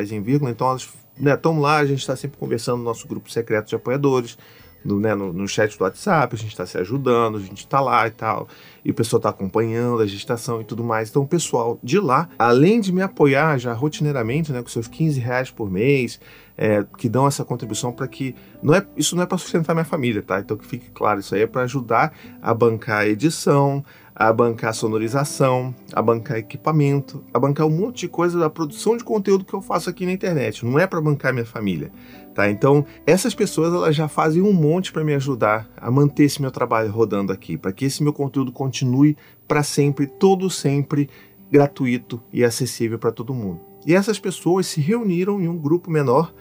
Então 0.50 0.70
elas 0.70 0.88
estão 1.18 1.56
né, 1.56 1.60
lá, 1.60 1.80
a 1.80 1.86
gente 1.86 2.00
está 2.00 2.16
sempre 2.16 2.38
conversando 2.38 2.78
no 2.78 2.86
nosso 2.86 3.06
grupo 3.06 3.30
secreto 3.30 3.68
de 3.68 3.76
apoiadores 3.76 4.38
no, 4.88 5.02
né, 5.02 5.14
no, 5.14 5.34
no, 5.34 5.48
chat 5.48 5.78
do 5.78 5.84
WhatsApp, 5.84 6.34
a 6.34 6.38
gente 6.38 6.52
está 6.52 6.66
se 6.66 6.78
ajudando, 6.78 7.38
a 7.38 7.42
gente 7.42 7.58
está 7.58 7.82
lá 7.82 8.08
e 8.08 8.12
tal, 8.12 8.48
e 8.86 8.90
o 8.90 8.94
pessoal 8.94 9.18
está 9.18 9.30
acompanhando 9.30 10.02
a 10.02 10.08
gestação 10.08 10.62
e 10.62 10.64
tudo 10.64 10.82
mais. 10.82 11.10
Então, 11.10 11.24
o 11.24 11.28
pessoal 11.28 11.78
de 11.84 12.00
lá, 12.00 12.30
além 12.40 12.80
de 12.80 12.94
me 12.94 13.02
apoiar 13.02 13.58
já 13.58 13.74
rotineiramente, 13.74 14.54
né, 14.54 14.62
com 14.62 14.70
seus 14.70 14.88
15 14.88 15.20
reais 15.20 15.52
por 15.52 15.70
mês, 15.70 16.22
é, 16.58 16.84
que 16.98 17.08
dão 17.08 17.28
essa 17.28 17.44
contribuição 17.44 17.92
para 17.92 18.08
que. 18.08 18.34
Não 18.64 18.74
é, 18.74 18.84
isso 18.96 19.16
não 19.16 19.22
é 19.22 19.26
para 19.26 19.38
sustentar 19.38 19.76
minha 19.76 19.86
família, 19.86 20.24
tá? 20.24 20.40
Então, 20.40 20.58
que 20.58 20.66
fique 20.66 20.90
claro, 20.90 21.20
isso 21.20 21.36
aí 21.36 21.42
é 21.42 21.48
para 21.48 21.62
ajudar 21.64 22.14
a 22.42 22.52
bancar 22.52 23.02
a 23.02 23.08
edição, 23.08 23.86
a 24.16 24.34
bancar 24.34 24.74
sonorização, 24.74 25.76
a 25.94 26.02
bancar 26.02 26.38
equipamento, 26.38 27.24
a 27.32 27.38
bancar 27.38 27.68
um 27.68 27.70
monte 27.70 28.00
de 28.00 28.08
coisa 28.08 28.40
da 28.40 28.50
produção 28.50 28.98
de 28.98 29.04
conteúdo 29.04 29.46
que 29.46 29.54
eu 29.54 29.62
faço 29.62 29.92
aqui 29.92 30.08
na 30.08 30.12
internet. 30.12 30.66
Não 30.66 30.80
é 30.80 30.88
para 30.88 31.00
bancar 31.00 31.32
minha 31.32 31.46
família. 31.46 31.92
Tá? 32.38 32.52
Então, 32.52 32.86
essas 33.04 33.34
pessoas 33.34 33.74
elas 33.74 33.96
já 33.96 34.08
fazem 34.08 34.44
um 34.44 34.54
monte 34.54 34.94
para 34.94 35.04
me 35.04 35.16
ajudar 35.16 35.68
a 35.76 35.90
manter 35.90 36.26
esse 36.26 36.40
meu 36.40 36.52
trabalho 36.52 36.92
rodando 36.92 37.34
aqui, 37.34 37.58
para 37.58 37.74
que 37.74 37.84
esse 37.84 38.04
meu 38.04 38.14
conteúdo 38.14 38.52
continue 38.52 39.18
para 39.48 39.64
sempre, 39.64 40.06
todo 40.06 40.48
sempre 40.48 41.10
gratuito 41.50 42.22
e 42.32 42.44
acessível 42.44 43.00
para 43.00 43.12
todo 43.12 43.34
mundo. 43.34 43.60
E 43.88 43.96
essas 43.96 44.20
pessoas 44.20 44.68
se 44.68 44.80
reuniram 44.80 45.42
em 45.42 45.48
um 45.48 45.58
grupo 45.58 45.90
menor 45.90 46.32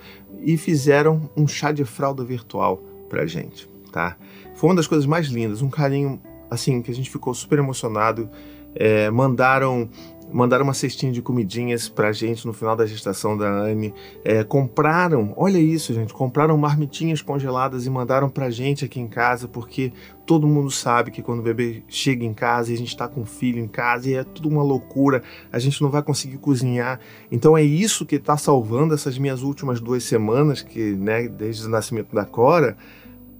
e 0.42 0.58
fizeram 0.58 1.30
um 1.34 1.48
chá 1.48 1.72
de 1.72 1.86
fralda 1.86 2.22
virtual 2.22 2.76
para 3.08 3.24
gente, 3.24 3.66
tá? 3.90 4.18
Foi 4.54 4.68
uma 4.68 4.76
das 4.76 4.86
coisas 4.86 5.06
mais 5.06 5.28
lindas, 5.28 5.62
um 5.62 5.70
carinho 5.70 6.20
assim 6.50 6.82
que 6.82 6.90
a 6.90 6.94
gente 6.94 7.08
ficou 7.08 7.32
super 7.32 7.58
emocionado. 7.58 8.28
É, 8.76 9.10
mandaram 9.10 9.88
mandaram 10.32 10.64
uma 10.64 10.74
cestinha 10.74 11.12
de 11.12 11.22
comidinhas 11.22 11.88
pra 11.88 12.12
gente 12.12 12.46
no 12.46 12.52
final 12.52 12.76
da 12.76 12.86
gestação 12.86 13.36
da 13.36 13.48
Anne. 13.48 13.94
É, 14.24 14.42
compraram, 14.42 15.32
olha 15.36 15.58
isso, 15.58 15.94
gente, 15.94 16.12
compraram 16.12 16.56
marmitinhas 16.56 17.22
congeladas 17.22 17.86
e 17.86 17.90
mandaram 17.90 18.28
pra 18.28 18.50
gente 18.50 18.84
aqui 18.84 19.00
em 19.00 19.06
casa, 19.06 19.46
porque 19.46 19.92
todo 20.26 20.46
mundo 20.46 20.70
sabe 20.70 21.10
que 21.10 21.22
quando 21.22 21.40
o 21.40 21.42
bebê 21.42 21.82
chega 21.88 22.24
em 22.24 22.34
casa 22.34 22.70
e 22.70 22.74
a 22.74 22.78
gente 22.78 22.96
tá 22.96 23.06
com 23.06 23.22
o 23.22 23.26
filho 23.26 23.58
em 23.58 23.68
casa 23.68 24.10
e 24.10 24.14
é 24.14 24.24
tudo 24.24 24.48
uma 24.48 24.62
loucura, 24.62 25.22
a 25.52 25.58
gente 25.58 25.80
não 25.80 25.90
vai 25.90 26.02
conseguir 26.02 26.38
cozinhar. 26.38 27.00
Então 27.30 27.56
é 27.56 27.62
isso 27.62 28.04
que 28.04 28.18
tá 28.18 28.36
salvando 28.36 28.94
essas 28.94 29.18
minhas 29.18 29.42
últimas 29.42 29.80
duas 29.80 30.04
semanas, 30.04 30.62
que, 30.62 30.96
né, 30.96 31.28
desde 31.28 31.66
o 31.66 31.70
nascimento 31.70 32.14
da 32.14 32.24
Cora 32.24 32.76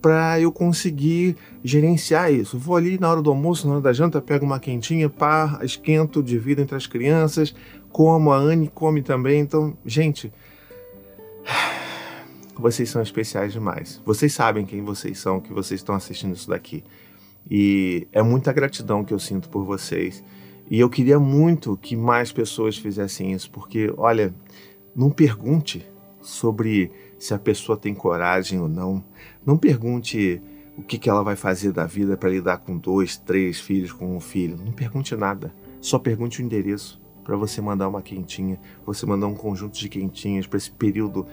para 0.00 0.40
eu 0.40 0.52
conseguir 0.52 1.37
gerenciar 1.64 2.32
isso. 2.32 2.59
Vou 2.59 2.76
ali 2.76 2.98
na 2.98 3.11
hora 3.11 3.22
do 3.22 3.30
almoço, 3.30 3.66
na 3.66 3.74
hora 3.74 3.82
da 3.82 3.92
janta, 3.92 4.20
pego 4.20 4.44
uma 4.44 4.61
quentinha, 4.61 5.09
pá, 5.09 5.59
esquento, 5.62 6.22
divido 6.22 6.61
entre 6.62 6.76
as 6.76 6.87
crianças, 6.87 7.54
como, 7.90 8.32
a 8.32 8.37
Anne 8.37 8.70
come 8.72 9.02
também. 9.02 9.40
Então, 9.40 9.76
gente, 9.85 10.32
vocês 12.56 12.88
são 12.90 13.02
especiais 13.02 13.52
demais. 13.52 14.00
Vocês 14.04 14.32
sabem 14.32 14.64
quem 14.64 14.82
vocês 14.82 15.18
são, 15.18 15.40
que 15.40 15.52
vocês 15.52 15.80
estão 15.80 15.94
assistindo 15.94 16.35
isso 16.35 16.48
daqui. 16.48 16.85
E 17.50 18.06
é 18.12 18.22
muita 18.22 18.52
gratidão 18.52 19.04
que 19.04 19.14
eu 19.14 19.18
sinto 19.18 19.48
por 19.48 19.64
vocês. 19.64 20.22
E 20.68 20.80
eu 20.80 20.90
queria 20.90 21.18
muito 21.18 21.76
que 21.76 21.96
mais 21.96 22.32
pessoas 22.32 22.76
fizessem 22.76 23.32
isso, 23.32 23.50
porque, 23.50 23.92
olha, 23.96 24.35
não 24.94 25.11
pergunte 25.11 25.87
sobre 26.20 26.90
se 27.18 27.35
a 27.35 27.38
pessoa 27.38 27.76
tem 27.76 27.94
coragem 27.94 28.61
ou 28.61 28.68
não. 28.68 29.05
Não 29.44 29.57
pergunte 29.57 30.40
o 30.76 30.83
que, 30.83 30.98
que 30.98 31.09
ela 31.09 31.22
vai 31.22 31.37
fazer 31.37 31.72
da 31.72 31.87
vida 31.87 32.16
para 32.16 32.31
lidar 32.31 32.59
com 32.59 32.76
dois, 32.76 33.16
três 33.16 33.59
filhos, 33.61 33.92
com 33.92 34.16
um 34.16 34.20
filho. 34.20 34.59
Não 34.62 34.72
pergunte 34.72 35.16
nada. 35.16 35.55
Só 35.81 35.98
pergunte 35.98 36.42
o 36.42 36.44
endereço 36.44 37.00
para 37.24 37.37
você 37.37 37.61
mandar 37.61 37.88
uma 37.88 38.02
quentinha, 38.02 38.61
você 38.85 39.05
mandar 39.05 39.26
um 39.26 39.35
conjunto 39.35 39.79
de 39.79 39.88
quentinhas 39.88 40.46
para 40.46 40.59
esse 40.59 40.70
período 40.70 41.26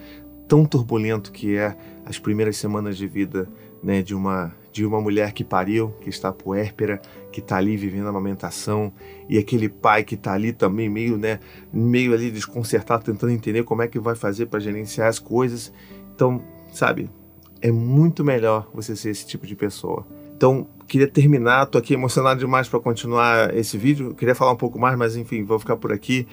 tão 0.48 0.64
turbulento 0.66 1.30
que 1.30 1.56
é 1.56 1.76
as 2.04 2.18
primeiras 2.18 2.56
semanas 2.56 2.96
de 2.96 3.06
vida 3.06 3.48
né, 3.82 4.02
de 4.02 4.14
uma 4.14 4.52
de 4.74 4.84
uma 4.84 5.00
mulher 5.00 5.32
que 5.32 5.44
pariu, 5.44 5.94
que 6.00 6.10
está 6.10 6.32
puérpera, 6.32 7.00
que 7.30 7.38
está 7.38 7.58
ali 7.58 7.76
vivendo 7.76 8.06
a 8.06 8.08
amamentação, 8.08 8.92
e 9.28 9.38
aquele 9.38 9.68
pai 9.68 10.02
que 10.02 10.16
está 10.16 10.32
ali 10.32 10.52
também 10.52 10.88
meio, 10.88 11.16
né, 11.16 11.38
meio 11.72 12.12
ali 12.12 12.28
desconcertado, 12.28 13.04
tentando 13.04 13.32
entender 13.32 13.62
como 13.62 13.82
é 13.82 13.86
que 13.86 14.00
vai 14.00 14.16
fazer 14.16 14.46
para 14.46 14.58
gerenciar 14.58 15.06
as 15.06 15.20
coisas. 15.20 15.72
Então, 16.12 16.42
sabe, 16.72 17.08
é 17.62 17.70
muito 17.70 18.24
melhor 18.24 18.68
você 18.74 18.96
ser 18.96 19.10
esse 19.10 19.24
tipo 19.24 19.46
de 19.46 19.54
pessoa. 19.54 20.04
Então, 20.36 20.66
queria 20.88 21.06
terminar, 21.06 21.66
tô 21.66 21.78
aqui 21.78 21.94
emocionado 21.94 22.40
demais 22.40 22.68
para 22.68 22.80
continuar 22.80 23.54
esse 23.54 23.78
vídeo. 23.78 24.12
Queria 24.16 24.34
falar 24.34 24.50
um 24.50 24.56
pouco 24.56 24.76
mais, 24.76 24.98
mas 24.98 25.14
enfim, 25.14 25.44
vou 25.44 25.60
ficar 25.60 25.76
por 25.76 25.92
aqui. 25.92 26.26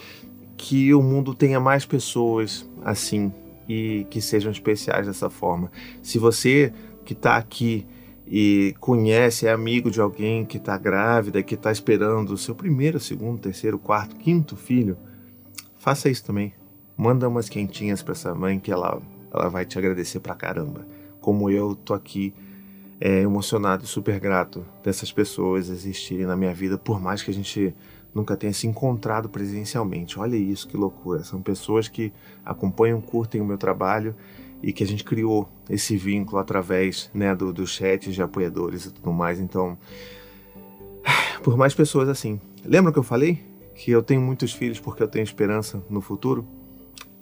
Que 0.57 0.95
o 0.95 1.03
mundo 1.03 1.35
tenha 1.35 1.59
mais 1.59 1.85
pessoas 1.85 2.67
assim 2.83 3.31
e 3.69 4.07
que 4.09 4.19
sejam 4.19 4.51
especiais 4.51 5.05
dessa 5.05 5.29
forma. 5.29 5.71
Se 6.01 6.17
você 6.17 6.73
que 7.05 7.13
está 7.13 7.37
aqui 7.37 7.85
e 8.33 8.73
conhece, 8.79 9.45
é 9.45 9.51
amigo 9.51 9.91
de 9.91 9.99
alguém 9.99 10.45
que 10.45 10.55
está 10.55 10.77
grávida, 10.77 11.43
que 11.43 11.55
está 11.55 11.69
esperando 11.69 12.29
o 12.29 12.37
seu 12.37 12.55
primeiro, 12.55 12.97
segundo, 12.97 13.41
terceiro, 13.41 13.77
quarto, 13.77 14.15
quinto 14.15 14.55
filho, 14.55 14.97
faça 15.77 16.07
isso 16.07 16.23
também. 16.23 16.53
Manda 16.95 17.27
umas 17.27 17.49
quentinhas 17.49 18.01
para 18.01 18.13
essa 18.13 18.33
mãe 18.33 18.57
que 18.57 18.71
ela, 18.71 19.01
ela 19.33 19.49
vai 19.49 19.65
te 19.65 19.77
agradecer 19.77 20.21
pra 20.21 20.33
caramba. 20.33 20.87
Como 21.19 21.49
eu 21.49 21.75
tô 21.75 21.93
aqui 21.93 22.33
é, 23.01 23.19
emocionado 23.19 23.83
e 23.83 23.87
super 23.87 24.17
grato 24.17 24.65
dessas 24.81 25.11
pessoas 25.11 25.67
existirem 25.67 26.25
na 26.25 26.37
minha 26.37 26.53
vida, 26.53 26.77
por 26.77 27.01
mais 27.01 27.21
que 27.21 27.31
a 27.31 27.33
gente 27.33 27.75
nunca 28.15 28.37
tenha 28.37 28.53
se 28.53 28.65
encontrado 28.65 29.27
presencialmente. 29.27 30.17
Olha 30.17 30.37
isso, 30.37 30.69
que 30.69 30.77
loucura. 30.77 31.21
São 31.25 31.41
pessoas 31.41 31.89
que 31.89 32.13
acompanham, 32.45 33.01
curtem 33.01 33.41
o 33.41 33.45
meu 33.45 33.57
trabalho 33.57 34.15
e 34.61 34.71
que 34.71 34.83
a 34.83 34.87
gente 34.87 35.03
criou 35.03 35.49
esse 35.69 35.97
vínculo 35.97 36.37
através 36.37 37.09
né, 37.13 37.35
do, 37.35 37.51
do 37.51 37.65
chat 37.65 38.11
de 38.11 38.21
apoiadores 38.21 38.85
e 38.85 38.91
tudo 38.91 39.11
mais. 39.11 39.39
Então, 39.39 39.77
por 41.43 41.57
mais 41.57 41.73
pessoas 41.73 42.07
assim. 42.09 42.39
Lembra 42.63 42.91
que 42.91 42.99
eu 42.99 43.03
falei 43.03 43.43
que 43.73 43.89
eu 43.89 44.03
tenho 44.03 44.21
muitos 44.21 44.53
filhos 44.53 44.79
porque 44.79 45.01
eu 45.01 45.07
tenho 45.07 45.23
esperança 45.23 45.83
no 45.89 46.01
futuro? 46.01 46.45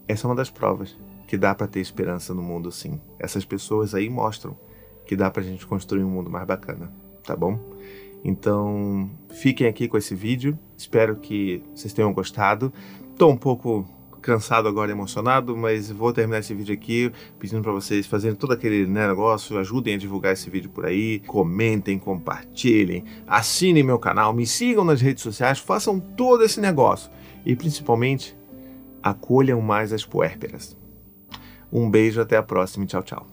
Essa 0.08 0.26
é 0.26 0.30
uma 0.30 0.36
das 0.36 0.50
provas 0.50 0.98
que 1.28 1.38
dá 1.38 1.54
para 1.54 1.68
ter 1.68 1.80
esperança 1.80 2.34
no 2.34 2.42
mundo 2.42 2.72
sim. 2.72 3.00
Essas 3.20 3.46
pessoas 3.46 3.94
aí 3.94 4.10
mostram 4.10 4.58
que 5.06 5.16
dá 5.16 5.30
pra 5.30 5.42
gente 5.42 5.66
construir 5.66 6.04
um 6.04 6.10
mundo 6.10 6.30
mais 6.30 6.46
bacana, 6.46 6.92
tá 7.24 7.36
bom? 7.36 7.60
Então, 8.24 9.10
fiquem 9.30 9.68
aqui 9.68 9.88
com 9.88 9.98
esse 9.98 10.14
vídeo. 10.14 10.58
Espero 10.78 11.16
que 11.16 11.64
vocês 11.74 11.94
tenham 11.94 12.12
gostado. 12.12 12.74
Tô 13.18 13.30
um 13.30 13.38
pouco 13.38 13.86
cansado 14.30 14.68
agora, 14.68 14.92
emocionado, 14.92 15.58
mas 15.58 15.90
vou 15.90 16.14
terminar 16.14 16.40
esse 16.40 16.54
vídeo 16.54 16.72
aqui 16.72 17.12
pedindo 17.40 17.64
para 17.64 17.72
vocês 17.72 18.06
fazerem 18.06 18.36
todo 18.36 18.54
aquele 18.54 18.86
né, 18.86 19.08
negócio, 19.08 19.58
ajudem 19.58 19.96
a 19.96 19.98
divulgar 19.98 20.34
esse 20.34 20.52
vídeo 20.52 20.70
por 20.70 20.86
aí, 20.86 21.20
comentem, 21.26 21.98
compartilhem, 21.98 23.04
assinem 23.26 23.82
meu 23.82 23.98
canal, 23.98 24.32
me 24.32 24.46
sigam 24.46 24.86
nas 24.86 25.02
redes 25.02 25.24
sociais, 25.24 25.58
façam 25.58 26.00
todo 26.00 26.44
esse 26.44 26.62
negócio 26.62 27.10
e 27.44 27.56
principalmente 27.56 28.38
acolham 29.02 29.60
mais 29.62 29.92
as 29.92 30.06
puérperas. 30.06 30.78
Um 31.74 31.90
beijo, 31.90 32.22
até 32.22 32.38
a 32.38 32.44
próxima 32.44 32.86
e 32.86 32.88
tchau, 32.88 33.02
tchau. 33.02 33.28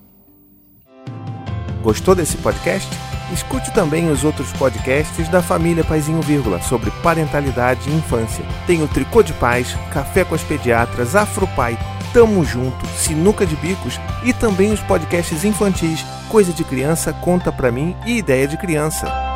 Gostou 1.82 2.14
desse 2.14 2.38
podcast? 2.38 3.15
Escute 3.32 3.72
também 3.72 4.10
os 4.10 4.24
outros 4.24 4.52
podcasts 4.52 5.28
da 5.28 5.42
família 5.42 5.84
Paizinho 5.84 6.22
Vírgula 6.22 6.60
sobre 6.62 6.90
parentalidade 7.02 7.88
e 7.88 7.94
infância. 7.94 8.44
Tem 8.66 8.82
o 8.82 8.88
Tricô 8.88 9.22
de 9.22 9.32
Paz, 9.34 9.76
Café 9.92 10.24
com 10.24 10.34
as 10.34 10.42
Pediatras, 10.42 11.16
Afropai, 11.16 11.78
Tamo 12.12 12.44
Junto, 12.44 12.86
Sinuca 12.96 13.44
de 13.44 13.56
Bicos 13.56 14.00
e 14.24 14.32
também 14.32 14.72
os 14.72 14.80
podcasts 14.80 15.44
infantis 15.44 16.04
Coisa 16.28 16.52
de 16.52 16.64
Criança, 16.64 17.12
Conta 17.12 17.52
Pra 17.52 17.70
Mim 17.70 17.96
e 18.04 18.18
Ideia 18.18 18.48
de 18.48 18.56
Criança. 18.56 19.35